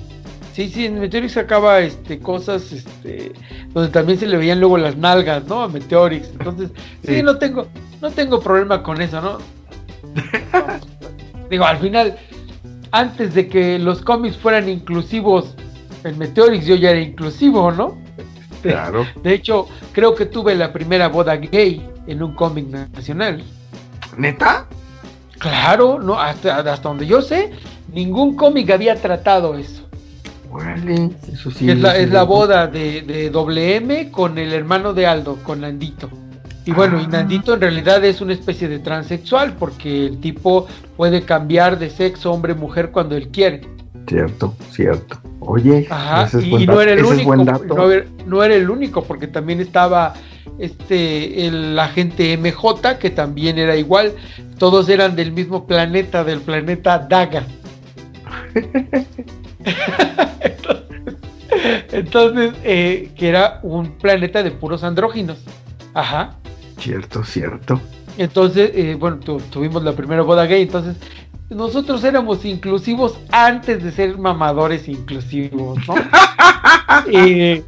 Sí, 0.54 0.68
sí, 0.68 0.86
en 0.86 1.00
Meteorix 1.00 1.32
sacaba 1.32 1.80
este, 1.80 2.20
cosas 2.20 2.70
este, 2.70 3.32
donde 3.70 3.90
también 3.90 4.20
se 4.20 4.26
le 4.26 4.36
veían 4.36 4.60
luego 4.60 4.78
las 4.78 4.96
nalgas, 4.96 5.44
¿no? 5.48 5.62
A 5.62 5.68
Meteorix. 5.68 6.28
Entonces, 6.30 6.70
sí, 7.04 7.24
no 7.24 7.38
tengo 7.38 7.66
no 8.00 8.10
tengo 8.12 8.38
problema 8.40 8.80
con 8.80 9.02
eso, 9.02 9.20
¿no? 9.20 9.38
Digo, 11.50 11.64
al 11.64 11.78
final, 11.78 12.16
antes 12.92 13.34
de 13.34 13.48
que 13.48 13.80
los 13.80 14.00
cómics 14.02 14.36
fueran 14.36 14.68
inclusivos, 14.68 15.56
en 16.04 16.18
Meteorix 16.18 16.66
yo 16.66 16.76
ya 16.76 16.90
era 16.90 17.00
inclusivo, 17.00 17.72
¿no? 17.72 17.98
Claro. 18.62 19.04
De 19.24 19.34
hecho, 19.34 19.66
creo 19.92 20.14
que 20.14 20.26
tuve 20.26 20.54
la 20.54 20.72
primera 20.72 21.08
boda 21.08 21.34
gay 21.34 21.84
en 22.06 22.22
un 22.22 22.34
cómic 22.34 22.66
nacional. 22.66 23.42
¿Neta? 24.16 24.66
Claro, 25.38 25.98
no, 25.98 26.18
hasta, 26.18 26.58
hasta 26.58 26.88
donde 26.88 27.06
yo 27.06 27.20
sé, 27.20 27.50
ningún 27.92 28.36
cómic 28.36 28.70
había 28.70 28.96
tratado 28.96 29.56
eso. 29.56 29.82
Vale, 30.50 31.10
eso 31.32 31.50
sí. 31.50 31.70
Es 31.70 31.78
la, 31.80 31.96
es 31.96 32.10
la 32.10 32.22
boda 32.22 32.68
de, 32.68 33.02
de 33.02 33.28
WM 33.30 34.10
con 34.10 34.38
el 34.38 34.52
hermano 34.52 34.94
de 34.94 35.06
Aldo, 35.06 35.36
con 35.42 35.62
Nandito. 35.62 36.08
Y 36.66 36.72
bueno, 36.72 37.00
y 37.00 37.04
ah. 37.04 37.08
Nandito 37.08 37.54
en 37.54 37.60
realidad 37.60 38.04
es 38.04 38.20
una 38.20 38.32
especie 38.32 38.68
de 38.68 38.78
transexual 38.78 39.54
porque 39.54 40.06
el 40.06 40.20
tipo 40.20 40.66
puede 40.96 41.22
cambiar 41.22 41.78
de 41.78 41.90
sexo 41.90 42.32
hombre-mujer 42.32 42.90
cuando 42.90 43.16
él 43.16 43.28
quiere. 43.28 43.62
Cierto, 44.06 44.54
cierto. 44.70 45.18
Oye, 45.40 45.86
y, 46.42 46.66
no 46.66 46.80
era 46.80 46.92
el 46.92 47.04
único, 47.04 47.36
no, 47.36 48.42
era 48.42 48.54
el 48.54 48.70
único 48.70 49.04
porque 49.04 49.26
también 49.26 49.60
estaba 49.60 50.14
este 50.58 51.46
el 51.46 51.78
agente 51.78 52.36
MJ 52.36 52.98
que 52.98 53.10
también 53.10 53.58
era 53.58 53.76
igual, 53.76 54.14
todos 54.58 54.88
eran 54.88 55.16
del 55.16 55.32
mismo 55.32 55.66
planeta, 55.66 56.24
del 56.24 56.40
planeta 56.40 56.98
Daga. 56.98 57.44
entonces, 61.92 62.52
eh, 62.64 63.10
que 63.16 63.28
era 63.28 63.60
un 63.62 63.92
planeta 63.98 64.42
de 64.42 64.50
puros 64.50 64.82
andróginos. 64.84 65.38
Ajá. 65.94 66.36
Cierto, 66.78 67.24
cierto. 67.24 67.80
Entonces, 68.18 68.70
eh, 68.74 68.96
bueno, 68.98 69.18
tuvimos 69.50 69.82
la 69.82 69.92
primera 69.92 70.22
boda 70.22 70.46
gay, 70.46 70.62
entonces 70.62 70.96
nosotros 71.50 72.02
éramos 72.04 72.44
inclusivos 72.44 73.18
antes 73.30 73.82
de 73.82 73.92
ser 73.92 74.18
mamadores 74.18 74.88
inclusivos, 74.88 75.78
¿no? 75.86 75.94
y, 77.10 77.62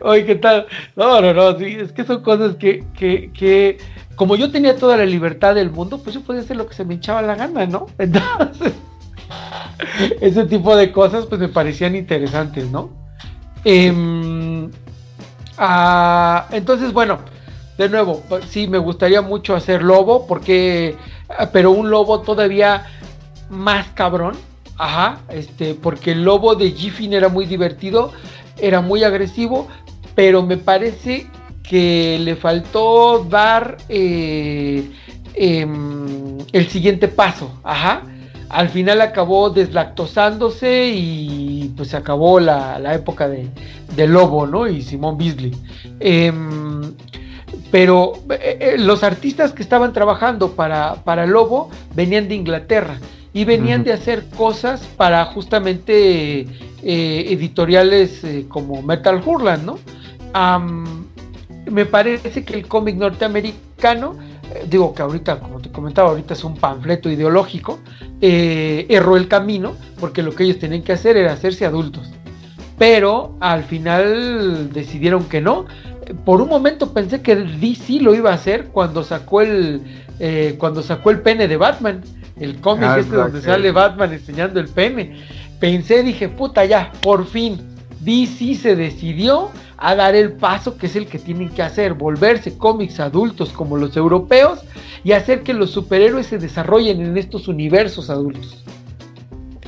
Oye, 0.00 0.24
¿qué 0.24 0.34
tal? 0.36 0.66
No, 0.94 1.20
no, 1.20 1.32
no, 1.34 1.58
sí, 1.58 1.76
es 1.80 1.92
que 1.92 2.04
son 2.04 2.22
cosas 2.22 2.56
que, 2.56 2.84
que, 2.96 3.30
que, 3.32 3.78
como 4.14 4.36
yo 4.36 4.50
tenía 4.50 4.76
toda 4.76 4.96
la 4.96 5.04
libertad 5.06 5.54
del 5.54 5.70
mundo, 5.70 5.98
pues 6.02 6.14
yo 6.14 6.22
podía 6.22 6.42
hacer 6.42 6.56
lo 6.56 6.66
que 6.66 6.74
se 6.74 6.84
me 6.84 6.94
hinchaba 6.94 7.22
la 7.22 7.34
gana, 7.34 7.66
¿no? 7.66 7.86
Entonces, 7.98 8.72
ese 10.20 10.44
tipo 10.46 10.76
de 10.76 10.92
cosas, 10.92 11.26
pues 11.26 11.40
me 11.40 11.48
parecían 11.48 11.96
interesantes, 11.96 12.70
¿no? 12.70 12.90
Em, 13.64 14.70
ah, 15.58 16.46
entonces, 16.52 16.92
bueno, 16.92 17.18
de 17.76 17.88
nuevo, 17.88 18.22
pues, 18.28 18.44
sí, 18.46 18.68
me 18.68 18.78
gustaría 18.78 19.22
mucho 19.22 19.54
hacer 19.54 19.82
lobo, 19.82 20.26
porque, 20.26 20.96
ah, 21.28 21.50
pero 21.52 21.72
un 21.72 21.90
lobo 21.90 22.20
todavía 22.20 22.86
más 23.50 23.88
cabrón, 23.88 24.36
ajá, 24.78 25.18
este, 25.28 25.74
porque 25.74 26.12
el 26.12 26.24
lobo 26.24 26.54
de 26.54 26.70
Giffin 26.70 27.12
era 27.12 27.28
muy 27.28 27.46
divertido, 27.46 28.12
era 28.58 28.80
muy 28.80 29.04
agresivo, 29.04 29.68
pero 30.14 30.42
me 30.42 30.56
parece 30.56 31.26
que 31.62 32.18
le 32.20 32.36
faltó 32.36 33.24
dar 33.28 33.76
eh, 33.88 34.90
em, 35.34 36.38
el 36.52 36.68
siguiente 36.68 37.08
paso. 37.08 37.60
Ajá. 37.62 38.02
Al 38.48 38.68
final 38.68 39.00
acabó 39.00 39.50
deslactosándose 39.50 40.88
y 40.94 41.72
pues 41.76 41.94
acabó 41.94 42.38
la, 42.38 42.94
época 42.94 43.28
de, 43.28 43.50
Lobo, 44.06 44.46
¿no? 44.46 44.68
Y 44.68 44.82
Simón 44.82 45.18
Beasley. 45.18 45.52
Em, 45.98 46.94
pero 47.70 48.12
eh, 48.30 48.58
eh, 48.60 48.76
los 48.78 49.02
artistas 49.02 49.52
que 49.52 49.62
estaban 49.62 49.92
trabajando 49.92 50.52
para, 50.52 50.94
para 51.04 51.26
Lobo 51.26 51.70
venían 51.94 52.28
de 52.28 52.36
Inglaterra 52.36 52.98
y 53.36 53.44
venían 53.44 53.84
de 53.84 53.92
hacer 53.92 54.24
cosas 54.34 54.80
para 54.96 55.22
justamente 55.26 56.40
eh, 56.40 57.26
editoriales 57.28 58.24
eh, 58.24 58.46
como 58.48 58.80
Metal 58.80 59.22
Hurland, 59.22 59.62
¿no? 59.62 59.78
me 61.70 61.84
parece 61.84 62.44
que 62.46 62.54
el 62.54 62.66
cómic 62.66 62.96
norteamericano, 62.96 64.16
eh, 64.54 64.64
digo 64.66 64.94
que 64.94 65.02
ahorita, 65.02 65.38
como 65.38 65.60
te 65.60 65.70
comentaba, 65.70 66.08
ahorita 66.08 66.32
es 66.32 66.44
un 66.44 66.56
panfleto 66.56 67.10
ideológico, 67.10 67.78
erró 68.22 69.18
el 69.18 69.28
camino 69.28 69.74
porque 70.00 70.22
lo 70.22 70.34
que 70.34 70.44
ellos 70.44 70.58
tenían 70.58 70.80
que 70.80 70.92
hacer 70.92 71.18
era 71.18 71.34
hacerse 71.34 71.66
adultos. 71.66 72.10
Pero 72.78 73.36
al 73.40 73.64
final 73.64 74.72
decidieron 74.72 75.24
que 75.24 75.42
no. 75.42 75.66
Por 76.24 76.40
un 76.40 76.48
momento 76.48 76.94
pensé 76.94 77.20
que 77.20 77.36
DC 77.36 78.00
lo 78.00 78.14
iba 78.14 78.30
a 78.30 78.34
hacer 78.34 78.68
cuando 78.68 79.04
sacó 79.04 79.42
el, 79.42 79.82
cuando 80.56 80.82
sacó 80.82 81.10
el 81.10 81.20
pene 81.20 81.48
de 81.48 81.58
Batman 81.58 82.02
el 82.38 82.60
cómic 82.60 82.88
ah, 82.88 82.98
este 82.98 83.16
donde 83.16 83.40
sale 83.40 83.72
Batman 83.72 84.12
enseñando 84.12 84.60
el 84.60 84.68
pene. 84.68 85.16
Pensé, 85.58 86.02
dije, 86.02 86.28
puta 86.28 86.64
ya, 86.64 86.92
por 87.00 87.26
fin, 87.26 87.58
DC 88.00 88.54
se 88.56 88.76
decidió 88.76 89.50
a 89.78 89.94
dar 89.94 90.14
el 90.14 90.32
paso 90.32 90.76
que 90.76 90.86
es 90.86 90.96
el 90.96 91.06
que 91.06 91.18
tienen 91.18 91.48
que 91.50 91.62
hacer, 91.62 91.94
volverse 91.94 92.56
cómics 92.56 93.00
adultos 93.00 93.50
como 93.50 93.76
los 93.76 93.96
europeos 93.96 94.60
y 95.04 95.12
hacer 95.12 95.42
que 95.42 95.54
los 95.54 95.70
superhéroes 95.70 96.26
se 96.26 96.38
desarrollen 96.38 97.00
en 97.00 97.16
estos 97.16 97.48
universos 97.48 98.10
adultos. 98.10 98.64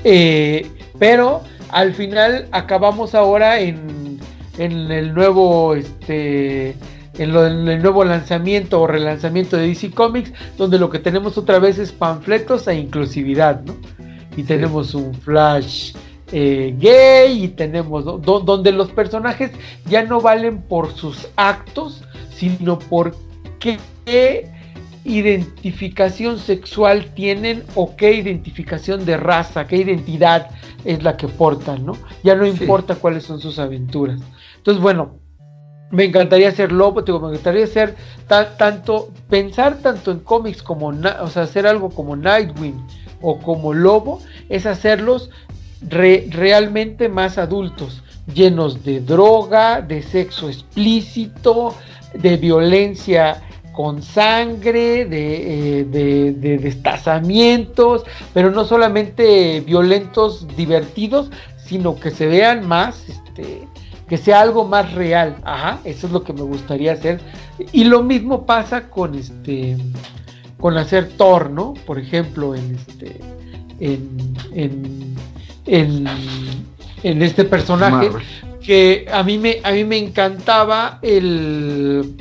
Eh, 0.04 0.66
pero 0.98 1.42
al 1.70 1.94
final 1.94 2.48
acabamos 2.52 3.14
ahora 3.14 3.60
en, 3.60 4.18
en 4.58 4.90
el 4.90 5.14
nuevo 5.14 5.74
este 5.74 6.74
en, 7.18 7.68
el 7.68 7.82
nuevo 7.82 8.04
lanzamiento 8.04 8.80
o 8.80 8.86
relanzamiento 8.86 9.56
de 9.56 9.68
DC 9.68 9.90
Comics, 9.90 10.32
donde 10.56 10.78
lo 10.78 10.90
que 10.90 10.98
tenemos 10.98 11.36
otra 11.36 11.58
vez 11.58 11.78
es 11.78 11.92
panfletos 11.92 12.66
e 12.68 12.74
inclusividad, 12.74 13.62
¿no? 13.62 13.76
Y 14.36 14.44
tenemos 14.44 14.94
un 14.94 15.14
Flash 15.14 15.94
eh, 16.30 16.74
gay 16.78 17.44
y 17.44 17.48
tenemos 17.48 18.04
donde 18.04 18.70
los 18.72 18.90
personajes 18.90 19.50
ya 19.86 20.04
no 20.04 20.20
valen 20.20 20.62
por 20.62 20.92
sus 20.92 21.28
actos, 21.36 22.02
sino 22.30 22.78
por 22.78 23.16
qué 23.58 24.50
identificación 25.04 26.38
sexual 26.38 27.12
tienen 27.14 27.64
o 27.74 27.96
qué 27.96 28.12
identificación 28.12 29.04
de 29.04 29.16
raza, 29.16 29.66
qué 29.66 29.76
identidad 29.76 30.50
es 30.84 31.02
la 31.02 31.16
que 31.16 31.28
portan, 31.28 31.84
¿no? 31.84 31.94
Ya 32.22 32.34
no 32.34 32.46
importa 32.46 32.94
cuáles 32.94 33.24
son 33.24 33.40
sus 33.40 33.58
aventuras. 33.58 34.20
Entonces, 34.58 34.82
bueno, 34.82 35.16
me 35.90 36.04
encantaría 36.04 36.50
ser 36.52 36.72
lobo, 36.72 37.02
digo, 37.02 37.20
me 37.20 37.28
encantaría 37.28 37.66
ser 37.66 37.96
tanto, 38.26 39.08
pensar 39.28 39.78
tanto 39.78 40.10
en 40.10 40.20
cómics 40.20 40.62
como, 40.62 40.88
o 40.88 41.28
sea, 41.28 41.42
hacer 41.42 41.66
algo 41.66 41.90
como 41.90 42.14
Nightwing 42.16 42.86
o 43.20 43.38
como 43.38 43.72
lobo, 43.72 44.20
es 44.48 44.66
hacerlos 44.66 45.30
realmente 45.80 47.08
más 47.08 47.38
adultos, 47.38 48.02
llenos 48.32 48.84
de 48.84 49.00
droga, 49.00 49.80
de 49.80 50.02
sexo 50.02 50.48
explícito, 50.48 51.74
de 52.14 52.36
violencia 52.36 53.42
con 53.72 54.02
sangre, 54.02 55.04
de, 55.04 55.80
eh, 55.80 55.84
de, 55.84 56.58
destazamientos, 56.58 58.02
pero 58.34 58.50
no 58.50 58.64
solamente 58.64 59.60
violentos, 59.60 60.48
divertidos, 60.56 61.30
sino 61.64 61.94
que 61.94 62.10
se 62.10 62.26
vean 62.26 62.66
más, 62.66 63.08
este, 63.08 63.68
que 64.08 64.16
sea 64.16 64.40
algo 64.40 64.64
más 64.64 64.92
real. 64.94 65.36
Ajá, 65.44 65.80
eso 65.84 66.06
es 66.06 66.12
lo 66.12 66.22
que 66.22 66.32
me 66.32 66.42
gustaría 66.42 66.92
hacer. 66.92 67.20
Y 67.72 67.84
lo 67.84 68.02
mismo 68.02 68.46
pasa 68.46 68.88
con 68.88 69.14
este, 69.14 69.76
con 70.58 70.76
hacer 70.78 71.08
Thor, 71.16 71.50
¿no? 71.50 71.74
Por 71.86 71.98
ejemplo, 71.98 72.54
en 72.54 72.76
este, 72.76 73.20
en, 73.80 75.16
en, 75.66 76.06
en, 77.02 77.22
este 77.22 77.44
personaje 77.44 78.10
que 78.62 79.06
a 79.12 79.22
mí 79.22 79.38
me, 79.38 79.58
a 79.62 79.72
mí 79.72 79.84
me 79.84 79.98
encantaba 79.98 80.98
el 81.02 82.16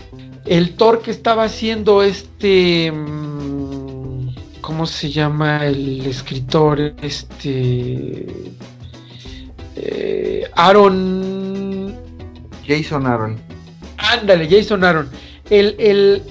el 0.47 0.76
Thor 0.76 1.02
que 1.02 1.12
estaba 1.12 1.43
haciendo 1.43 2.02
este 2.02 2.91
mm, 2.91 4.30
¿cómo 4.62 4.86
se 4.86 5.10
llama 5.10 5.65
el 5.65 6.06
escritor? 6.06 6.93
Este 7.02 8.28
eh, 9.76 10.50
Aaron 10.56 11.47
Jason 12.67 13.06
Aaron. 13.08 13.38
Ándale, 13.97 14.47
Jason 14.49 14.84
Aaron. 14.84 15.10
El, 15.49 15.75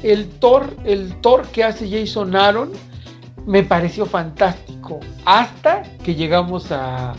el, 0.02 0.28
Thor, 0.40 0.76
el 0.84 1.14
Thor 1.20 1.46
que 1.48 1.64
hace 1.64 1.88
Jason 1.90 2.36
Aaron 2.36 2.72
me 3.46 3.62
pareció 3.62 4.06
fantástico. 4.06 5.00
Hasta 5.24 5.82
que 6.04 6.14
llegamos 6.14 6.70
a, 6.70 7.14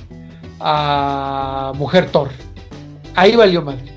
a 0.59 1.71
Mujer 1.75 2.09
Thor. 2.11 2.29
Ahí 3.15 3.35
valió 3.35 3.61
madre. 3.61 3.93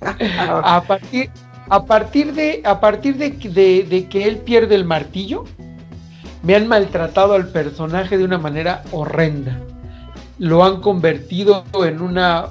a 0.38 0.82
partir, 0.86 1.30
a 1.68 1.84
partir 1.84 2.34
de, 2.34 2.62
a 2.64 2.80
partir 2.80 3.16
de, 3.16 3.30
de, 3.84 4.08
que 4.08 4.28
él 4.28 4.38
pierde 4.38 4.74
el 4.74 4.84
martillo, 4.84 5.44
me 6.42 6.54
han 6.54 6.68
maltratado 6.68 7.34
al 7.34 7.48
personaje 7.48 8.18
de 8.18 8.24
una 8.24 8.38
manera 8.38 8.82
horrenda. 8.92 9.58
Lo 10.38 10.64
han 10.64 10.80
convertido 10.80 11.64
en 11.84 12.00
una 12.00 12.46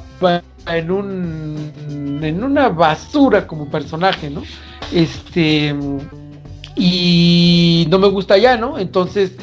en 0.67 0.91
un 0.91 2.19
en 2.21 2.43
una 2.43 2.69
basura 2.69 3.47
como 3.47 3.69
personaje, 3.69 4.29
¿no? 4.29 4.43
Este 4.91 5.75
y 6.75 7.87
no 7.89 7.99
me 7.99 8.07
gusta 8.07 8.37
ya, 8.37 8.57
¿no? 8.57 8.79
Entonces 8.79 9.33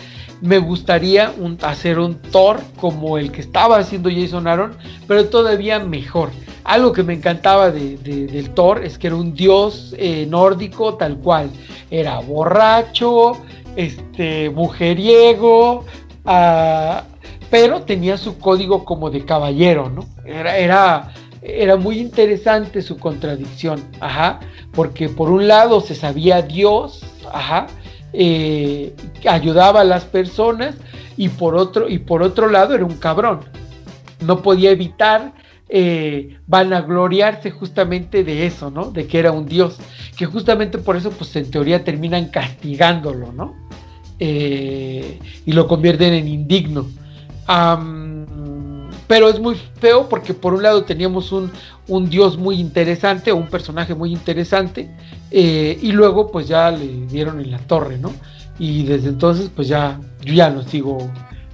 me 0.40 0.58
gustaría 0.58 1.32
hacer 1.62 1.98
un 1.98 2.16
Thor 2.16 2.60
como 2.80 3.18
el 3.18 3.32
que 3.32 3.40
estaba 3.40 3.78
haciendo 3.78 4.10
Jason 4.10 4.46
Aaron, 4.46 4.76
pero 5.06 5.28
todavía 5.28 5.78
mejor. 5.78 6.30
Algo 6.64 6.92
que 6.92 7.02
me 7.02 7.14
encantaba 7.14 7.70
de, 7.70 7.96
del 7.96 8.50
Thor 8.50 8.84
es 8.84 8.98
que 8.98 9.08
era 9.08 9.16
un 9.16 9.34
dios 9.34 9.94
eh, 9.98 10.26
nórdico 10.28 10.94
tal 10.94 11.16
cual. 11.16 11.50
Era 11.90 12.20
borracho, 12.20 13.38
este, 13.74 14.50
mujeriego, 14.50 15.84
ah, 16.26 17.04
pero 17.50 17.82
tenía 17.82 18.16
su 18.16 18.38
código 18.38 18.84
como 18.84 19.10
de 19.10 19.24
caballero, 19.24 19.90
¿no? 19.90 20.06
Era, 20.24 20.56
era, 20.56 21.12
era 21.42 21.76
muy 21.76 21.98
interesante 21.98 22.82
su 22.82 22.98
contradicción, 22.98 23.82
ajá, 24.00 24.40
porque 24.72 25.08
por 25.08 25.30
un 25.30 25.48
lado 25.48 25.80
se 25.80 25.94
sabía 25.94 26.42
Dios, 26.42 27.02
ajá, 27.32 27.66
eh, 28.12 28.94
ayudaba 29.28 29.82
a 29.82 29.84
las 29.84 30.04
personas 30.04 30.74
y 31.16 31.28
por 31.28 31.56
otro 31.56 31.88
y 31.88 31.98
por 31.98 32.22
otro 32.22 32.48
lado 32.48 32.74
era 32.74 32.84
un 32.84 32.96
cabrón. 32.96 33.40
No 34.20 34.42
podía 34.42 34.70
evitar 34.70 35.32
eh, 35.68 36.38
vanagloriarse 36.46 37.50
justamente 37.50 38.24
de 38.24 38.46
eso 38.46 38.70
no 38.70 38.90
de 38.90 39.06
que 39.06 39.18
era 39.18 39.32
un 39.32 39.44
dios 39.44 39.76
que 40.16 40.24
justamente 40.24 40.78
por 40.78 40.96
eso 40.96 41.10
pues 41.10 41.36
en 41.36 41.50
teoría 41.50 41.84
terminan 41.84 42.28
castigándolo 42.30 43.32
no 43.32 43.54
eh, 44.18 45.18
y 45.44 45.52
lo 45.52 45.68
convierten 45.68 46.14
en 46.14 46.26
indigno 46.26 46.86
pero 49.06 49.30
es 49.30 49.40
muy 49.40 49.54
feo 49.80 50.08
porque 50.08 50.34
por 50.34 50.52
un 50.52 50.62
lado 50.62 50.84
teníamos 50.84 51.32
un, 51.32 51.50
un 51.86 52.10
dios 52.10 52.36
muy 52.36 52.60
interesante 52.60 53.32
un 53.32 53.46
personaje 53.46 53.94
muy 53.94 54.12
interesante 54.12 54.90
eh, 55.30 55.78
y 55.80 55.92
luego 55.92 56.30
pues 56.30 56.46
ya 56.46 56.70
le 56.70 57.06
dieron 57.06 57.40
en 57.40 57.50
la 57.50 57.58
torre, 57.58 57.98
¿no? 57.98 58.12
Y 58.58 58.84
desde 58.84 59.08
entonces 59.08 59.50
pues 59.54 59.68
ya 59.68 59.98
yo 60.22 60.34
ya 60.34 60.50
no 60.50 60.62
sigo 60.62 60.98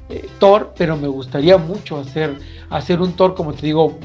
eh, 0.08 0.28
Thor, 0.38 0.74
pero 0.76 0.96
me 0.96 1.08
gustaría 1.08 1.56
mucho 1.56 1.98
hacer, 1.98 2.36
hacer 2.70 3.00
un 3.00 3.12
Thor, 3.14 3.34
como 3.34 3.54
te 3.54 3.66
digo, 3.66 3.98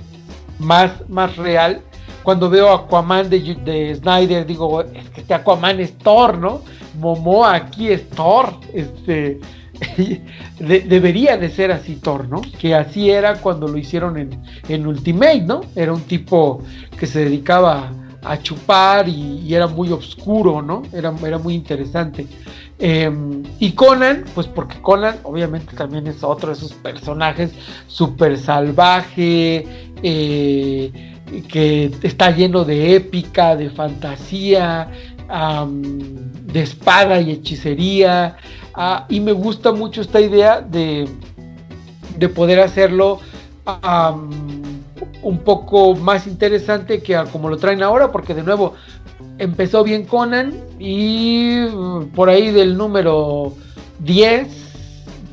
más, 0.58 0.91
más 1.10 1.36
real. 1.36 1.82
Cuando 2.23 2.49
veo 2.49 2.71
Aquaman 2.71 3.30
de, 3.30 3.56
de 3.56 3.95
Snyder, 3.95 4.45
digo, 4.45 4.82
es 4.82 5.10
que 5.10 5.21
este 5.21 5.34
Aquaman 5.34 5.80
es 5.80 5.97
Thor, 5.97 6.38
¿no? 6.38 6.62
Momoa 6.95 7.56
aquí 7.56 7.89
es 7.89 8.10
Thor. 8.10 8.54
Este, 8.73 9.39
debería 10.60 11.38
de 11.38 11.50
ser 11.50 11.72
así 11.72 11.96
Thor, 11.96 12.28
¿no? 12.28 12.42
Que 12.42 12.76
así 12.76 13.10
era 13.10 13.36
cuando 13.36 13.68
lo 13.68 13.78
hicieron 13.78 14.18
en, 14.18 14.42
en 14.68 14.88
Ultimate, 14.88 15.42
¿no? 15.42 15.62
Era 15.76 15.94
un 15.94 16.02
tipo 16.02 16.63
que 16.98 17.08
se 17.08 17.26
dedicaba 17.26 17.92
a 18.24 18.38
chupar 18.42 19.08
y, 19.08 19.54
era 19.54 19.68
muy 19.68 19.92
oscuro, 19.92 20.62
¿no? 20.62 20.84
Era, 20.94 21.13
era 21.26 21.38
muy 21.38 21.54
interesante. 21.54 22.28
Em, 22.78 23.44
y 23.60 23.72
Conan, 23.72 24.26
pues 24.34 24.48
porque 24.48 24.82
Conan 24.82 25.18
obviamente 25.24 25.76
también 25.76 26.08
es 26.08 26.24
otro 26.24 26.50
de 26.50 26.56
esos 26.56 26.74
personajes 26.74 27.52
súper 27.88 28.38
salvaje, 28.38 29.65
eh, 30.02 30.92
que 31.48 31.92
está 32.02 32.32
lleno 32.32 32.63
de 32.63 32.96
épica, 32.96 33.56
de 33.56 33.70
fantasía, 33.70 34.89
de 35.30 36.62
espada 36.62 37.20
y 37.22 37.32
hechicería. 37.32 38.38
Ah, 38.74 39.06
y 39.10 39.20
me 39.20 39.32
gusta 39.32 39.72
mucho 39.72 40.02
esta 40.02 40.22
idea 40.22 40.62
de, 40.62 41.08
de 42.18 42.30
poder 42.30 42.60
hacerlo 42.60 43.20
un 45.22 45.39
poco 45.39 45.96
más 45.96 46.28
interesante 46.28 47.02
que 47.02 47.22
como 47.32 47.50
lo 47.50 47.58
traen 47.58 47.84
ahora, 47.84 48.12
porque 48.12 48.34
de 48.34 48.44
nuevo 48.44 48.74
empezó 49.38 49.84
bien 49.84 50.06
Conan 50.06 50.54
y 50.80 51.63
uh, 51.65 52.08
por 52.15 52.30
ahí 52.30 52.52
del 52.52 52.78
número 52.78 53.54
10 54.00 54.70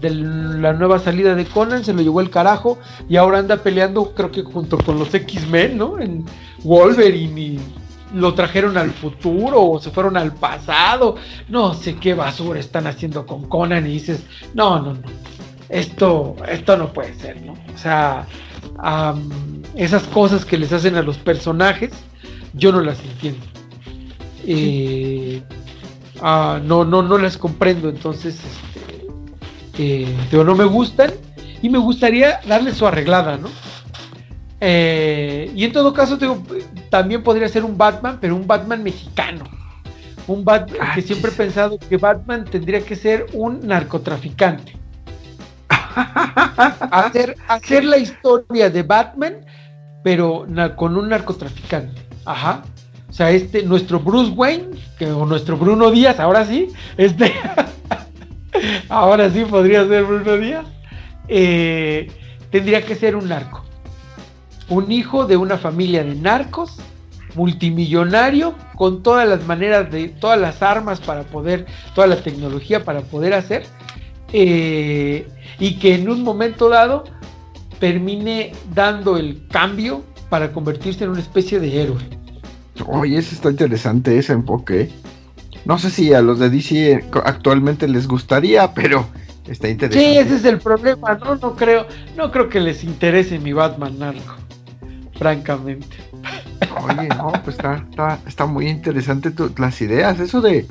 de 0.00 0.10
la 0.10 0.72
nueva 0.72 0.98
salida 0.98 1.34
de 1.34 1.44
Conan 1.46 1.84
se 1.84 1.92
lo 1.92 2.02
llevó 2.02 2.20
el 2.20 2.30
carajo 2.30 2.78
y 3.08 3.16
ahora 3.16 3.38
anda 3.38 3.56
peleando 3.56 4.12
creo 4.14 4.30
que 4.30 4.42
junto 4.42 4.76
con 4.78 4.98
los 4.98 5.14
X-Men, 5.14 5.78
¿no? 5.78 5.98
En 5.98 6.24
Wolverine 6.62 7.40
y 7.40 7.60
lo 8.14 8.34
trajeron 8.34 8.76
al 8.76 8.90
futuro 8.92 9.62
o 9.62 9.80
se 9.80 9.90
fueron 9.90 10.16
al 10.16 10.32
pasado. 10.32 11.16
No 11.48 11.74
sé 11.74 11.96
qué 11.96 12.14
basura 12.14 12.60
están 12.60 12.86
haciendo 12.86 13.26
con 13.26 13.48
Conan 13.48 13.86
y 13.86 13.90
dices, 13.90 14.24
no, 14.54 14.80
no, 14.80 14.94
no. 14.94 15.26
Esto, 15.68 16.36
esto 16.48 16.76
no 16.76 16.92
puede 16.92 17.14
ser, 17.14 17.42
¿no? 17.42 17.54
O 17.74 17.78
sea, 17.78 18.26
esas 19.74 20.04
cosas 20.04 20.44
que 20.44 20.58
les 20.58 20.72
hacen 20.72 20.96
a 20.96 21.02
los 21.02 21.18
personajes, 21.18 21.90
yo 22.54 22.72
no 22.72 22.80
las 22.80 23.00
entiendo. 23.00 23.44
Eh, 24.46 25.42
ah, 26.20 26.60
no, 26.62 26.84
no, 26.84 27.02
no 27.02 27.18
las 27.18 27.36
comprendo, 27.36 27.88
entonces, 27.88 28.38
este, 28.44 29.06
eh, 29.78 30.16
no 30.32 30.54
me 30.54 30.64
gustan 30.64 31.12
y 31.62 31.68
me 31.68 31.78
gustaría 31.78 32.40
darle 32.46 32.72
su 32.72 32.86
arreglada, 32.86 33.36
¿no? 33.36 33.48
Eh, 34.60 35.50
y 35.54 35.64
en 35.64 35.72
todo 35.72 35.92
caso, 35.92 36.18
también 36.90 37.22
podría 37.22 37.48
ser 37.48 37.64
un 37.64 37.76
Batman, 37.76 38.18
pero 38.20 38.36
un 38.36 38.46
Batman 38.46 38.82
mexicano. 38.82 39.44
Un 40.26 40.44
Batman 40.44 40.78
ah, 40.80 40.92
que 40.94 41.02
siempre 41.02 41.30
he 41.30 41.34
pensado 41.34 41.78
que 41.78 41.96
Batman 41.96 42.44
tendría 42.44 42.80
que 42.80 42.96
ser 42.96 43.26
un 43.32 43.66
narcotraficante. 43.66 44.76
hacer, 46.90 47.36
hacer 47.48 47.84
la 47.84 47.98
historia 47.98 48.70
de 48.70 48.82
Batman, 48.82 49.44
pero 50.02 50.46
con 50.76 50.96
un 50.96 51.08
narcotraficante. 51.08 52.02
Ajá. 52.24 52.62
O 53.08 53.12
sea, 53.12 53.30
este, 53.30 53.62
nuestro 53.62 54.00
Bruce 54.00 54.32
Wayne, 54.32 54.70
que, 54.98 55.06
o 55.06 55.24
nuestro 55.24 55.56
Bruno 55.56 55.90
Díaz, 55.90 56.18
ahora 56.20 56.44
sí, 56.44 56.68
este, 56.96 57.32
ahora 58.88 59.30
sí 59.30 59.44
podría 59.44 59.86
ser 59.86 60.04
Bruno 60.04 60.36
Díaz, 60.36 60.66
eh, 61.28 62.10
tendría 62.50 62.84
que 62.84 62.94
ser 62.94 63.16
un 63.16 63.28
narco. 63.28 63.65
Un 64.68 64.90
hijo 64.90 65.26
de 65.26 65.36
una 65.36 65.58
familia 65.58 66.02
de 66.02 66.14
narcos, 66.14 66.76
multimillonario, 67.34 68.54
con 68.74 69.02
todas 69.02 69.28
las 69.28 69.44
maneras 69.46 69.90
de, 69.90 70.08
todas 70.08 70.40
las 70.40 70.62
armas 70.62 71.00
para 71.00 71.22
poder, 71.22 71.66
toda 71.94 72.06
la 72.06 72.16
tecnología 72.16 72.84
para 72.84 73.02
poder 73.02 73.34
hacer, 73.34 73.64
eh, 74.32 75.28
y 75.58 75.78
que 75.78 75.94
en 75.94 76.08
un 76.08 76.22
momento 76.22 76.68
dado 76.68 77.04
termine 77.78 78.52
dando 78.74 79.16
el 79.16 79.46
cambio 79.48 80.02
para 80.28 80.52
convertirse 80.52 81.04
en 81.04 81.10
una 81.10 81.20
especie 81.20 81.60
de 81.60 81.82
héroe. 81.82 82.02
Oye, 82.86 83.18
eso 83.18 83.34
está 83.34 83.50
interesante 83.50 84.18
ese 84.18 84.32
enfoque. 84.32 84.90
No 85.64 85.78
sé 85.78 85.90
si 85.90 86.12
a 86.12 86.22
los 86.22 86.38
de 86.38 86.50
DC 86.50 87.04
actualmente 87.24 87.88
les 87.88 88.06
gustaría, 88.06 88.72
pero 88.74 89.06
está 89.48 89.68
interesante. 89.68 90.12
Sí, 90.12 90.18
ese 90.18 90.36
es 90.36 90.44
el 90.44 90.58
problema, 90.58 91.14
¿no? 91.14 91.36
No 91.36 91.56
creo, 91.56 91.86
no 92.16 92.30
creo 92.30 92.48
que 92.48 92.60
les 92.60 92.84
interese 92.84 93.38
mi 93.38 93.52
Batman 93.52 93.98
narco, 93.98 94.34
francamente. 95.18 95.96
Oye, 96.82 97.08
no, 97.08 97.32
pues 97.44 97.56
está, 97.56 98.18
está, 98.26 98.46
muy 98.46 98.68
interesante 98.68 99.32
las 99.58 99.80
ideas. 99.80 100.20
Eso 100.20 100.40
de, 100.40 100.66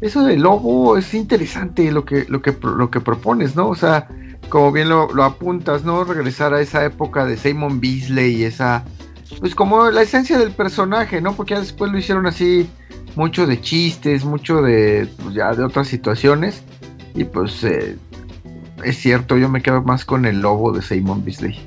eso 0.00 0.24
de 0.24 0.36
Lobo 0.36 0.96
es 0.96 1.14
interesante 1.14 1.90
lo 1.92 2.04
que, 2.04 2.26
lo 2.28 2.42
que, 2.42 2.56
lo 2.62 2.90
que 2.90 3.00
propones, 3.00 3.56
¿no? 3.56 3.68
O 3.68 3.74
sea, 3.74 4.08
como 4.48 4.72
bien 4.72 4.88
lo, 4.88 5.12
lo 5.12 5.24
apuntas, 5.24 5.84
¿no? 5.84 6.04
Regresar 6.04 6.54
a 6.54 6.60
esa 6.60 6.84
época 6.84 7.24
de 7.24 7.36
Simon 7.36 7.80
Beasley 7.80 8.36
y 8.36 8.44
esa 8.44 8.84
pues 9.38 9.54
como 9.54 9.90
la 9.90 10.02
esencia 10.02 10.38
del 10.38 10.50
personaje, 10.50 11.20
¿no? 11.20 11.34
Porque 11.34 11.54
ya 11.54 11.60
después 11.60 11.92
lo 11.92 11.98
hicieron 11.98 12.26
así 12.26 12.68
mucho 13.16 13.46
de 13.46 13.60
chistes, 13.60 14.24
mucho 14.24 14.60
de 14.62 15.08
pues 15.22 15.34
ya 15.34 15.54
de 15.54 15.64
otras 15.64 15.88
situaciones 15.88 16.62
y 17.14 17.24
pues 17.24 17.62
eh, 17.64 17.96
es 18.84 18.98
cierto, 18.98 19.36
yo 19.36 19.48
me 19.48 19.62
quedo 19.62 19.82
más 19.82 20.04
con 20.04 20.26
el 20.26 20.40
lobo 20.40 20.72
de 20.72 20.82
Simon 20.82 21.24
Beasley. 21.24 21.58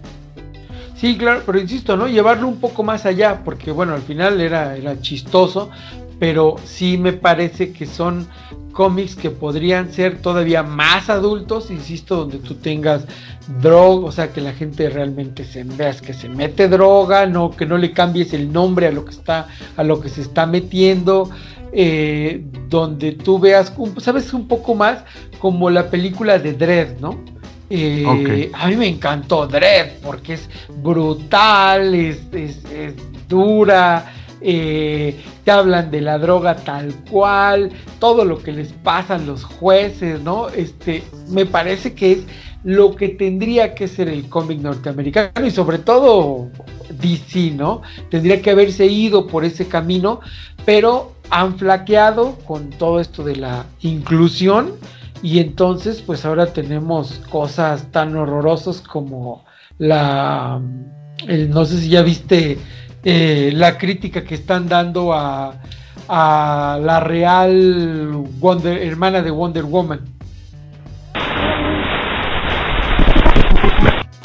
Sí, 1.03 1.17
claro, 1.17 1.41
pero 1.45 1.59
insisto, 1.59 1.97
¿no? 1.97 2.07
Llevarlo 2.07 2.47
un 2.47 2.61
poco 2.61 2.81
más 2.81 3.05
allá, 3.05 3.41
porque 3.43 3.73
bueno, 3.73 3.93
al 3.93 4.03
final 4.03 4.39
era, 4.39 4.77
era 4.77 5.01
chistoso, 5.01 5.69
pero 6.17 6.55
sí 6.63 6.97
me 6.97 7.11
parece 7.11 7.73
que 7.73 7.85
son 7.85 8.25
cómics 8.71 9.17
que 9.17 9.29
podrían 9.29 9.91
ser 9.91 10.21
todavía 10.21 10.63
más 10.63 11.09
adultos, 11.09 11.71
insisto, 11.71 12.15
donde 12.15 12.37
tú 12.37 12.55
tengas 12.55 13.05
droga, 13.61 14.07
o 14.07 14.11
sea, 14.13 14.31
que 14.31 14.39
la 14.39 14.53
gente 14.53 14.89
realmente 14.89 15.43
se 15.43 15.65
veas 15.65 16.01
que 16.01 16.13
se 16.13 16.29
mete 16.29 16.69
droga, 16.69 17.25
no 17.25 17.51
que 17.51 17.65
no 17.65 17.77
le 17.77 17.91
cambies 17.91 18.33
el 18.33 18.53
nombre 18.53 18.87
a 18.87 18.91
lo 18.93 19.03
que 19.03 19.11
está 19.11 19.49
a 19.75 19.83
lo 19.83 19.99
que 19.99 20.07
se 20.07 20.21
está 20.21 20.45
metiendo, 20.45 21.29
eh, 21.73 22.45
donde 22.69 23.11
tú 23.11 23.39
veas, 23.39 23.73
sabes 23.97 24.33
un 24.33 24.47
poco 24.47 24.73
más 24.73 25.03
como 25.39 25.69
la 25.69 25.89
película 25.89 26.39
de 26.39 26.53
Dredd, 26.53 27.01
¿no? 27.01 27.19
Eh, 27.75 28.51
a 28.53 28.67
mí 28.67 28.75
me 28.75 28.87
encantó 28.87 29.47
Dredd 29.47 29.93
porque 30.03 30.33
es 30.33 30.47
brutal, 30.83 31.95
es, 31.95 32.21
es, 32.31 32.63
es 32.65 32.93
dura, 33.27 34.13
eh, 34.41 35.19
te 35.43 35.49
hablan 35.49 35.89
de 35.89 36.01
la 36.01 36.19
droga 36.19 36.55
tal 36.55 36.93
cual, 37.09 37.71
todo 37.97 38.25
lo 38.25 38.43
que 38.43 38.51
les 38.51 38.71
pasa 38.71 39.15
a 39.15 39.17
los 39.17 39.43
jueces, 39.43 40.21
¿no? 40.21 40.49
Este, 40.49 41.03
me 41.29 41.47
parece 41.47 41.95
que 41.95 42.11
es 42.11 42.19
lo 42.63 42.95
que 42.95 43.09
tendría 43.09 43.73
que 43.73 43.87
ser 43.87 44.07
el 44.07 44.29
cómic 44.29 44.59
norteamericano 44.59 45.43
y 45.43 45.49
sobre 45.49 45.79
todo 45.79 46.49
DC, 46.91 47.53
¿no? 47.55 47.81
Tendría 48.11 48.39
que 48.39 48.51
haberse 48.51 48.85
ido 48.85 49.25
por 49.25 49.45
ese 49.45 49.67
camino, 49.67 50.19
pero 50.63 51.13
han 51.31 51.57
flaqueado 51.57 52.37
con 52.45 52.69
todo 52.69 52.99
esto 52.99 53.23
de 53.23 53.37
la 53.37 53.65
inclusión 53.81 54.73
y 55.23 55.39
entonces 55.39 56.01
pues 56.01 56.25
ahora 56.25 56.47
tenemos 56.47 57.13
cosas 57.29 57.89
tan 57.91 58.15
horrorosas 58.15 58.81
como 58.81 59.45
la, 59.79 60.61
no 61.49 61.65
sé 61.65 61.79
si 61.79 61.89
ya 61.89 62.01
viste 62.01 62.59
eh, 63.03 63.51
la 63.53 63.77
crítica 63.77 64.25
que 64.25 64.35
están 64.35 64.67
dando 64.67 65.13
a, 65.13 65.55
a 66.09 66.77
la 66.81 66.99
real 66.99 68.25
hermana 68.65 69.21
de 69.21 69.31
Wonder 69.31 69.63
Woman. 69.63 70.01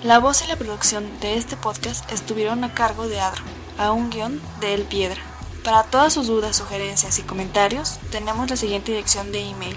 La 0.02 0.18
voz 0.18 0.44
y 0.44 0.48
la 0.48 0.56
producción 0.56 1.04
de 1.20 1.36
este 1.36 1.56
podcast 1.56 2.10
estuvieron 2.10 2.64
a 2.64 2.74
cargo 2.74 3.08
de 3.08 3.20
Adro, 3.20 3.42
a 3.78 3.92
un 3.92 4.10
guion 4.10 4.40
de 4.60 4.74
El 4.74 4.82
Piedra. 4.82 5.20
Para 5.64 5.84
todas 5.84 6.12
sus 6.12 6.26
dudas, 6.26 6.56
sugerencias 6.56 7.18
y 7.18 7.22
comentarios, 7.22 7.98
tenemos 8.10 8.48
la 8.48 8.56
siguiente 8.56 8.92
dirección 8.92 9.32
de 9.32 9.50
email: 9.50 9.76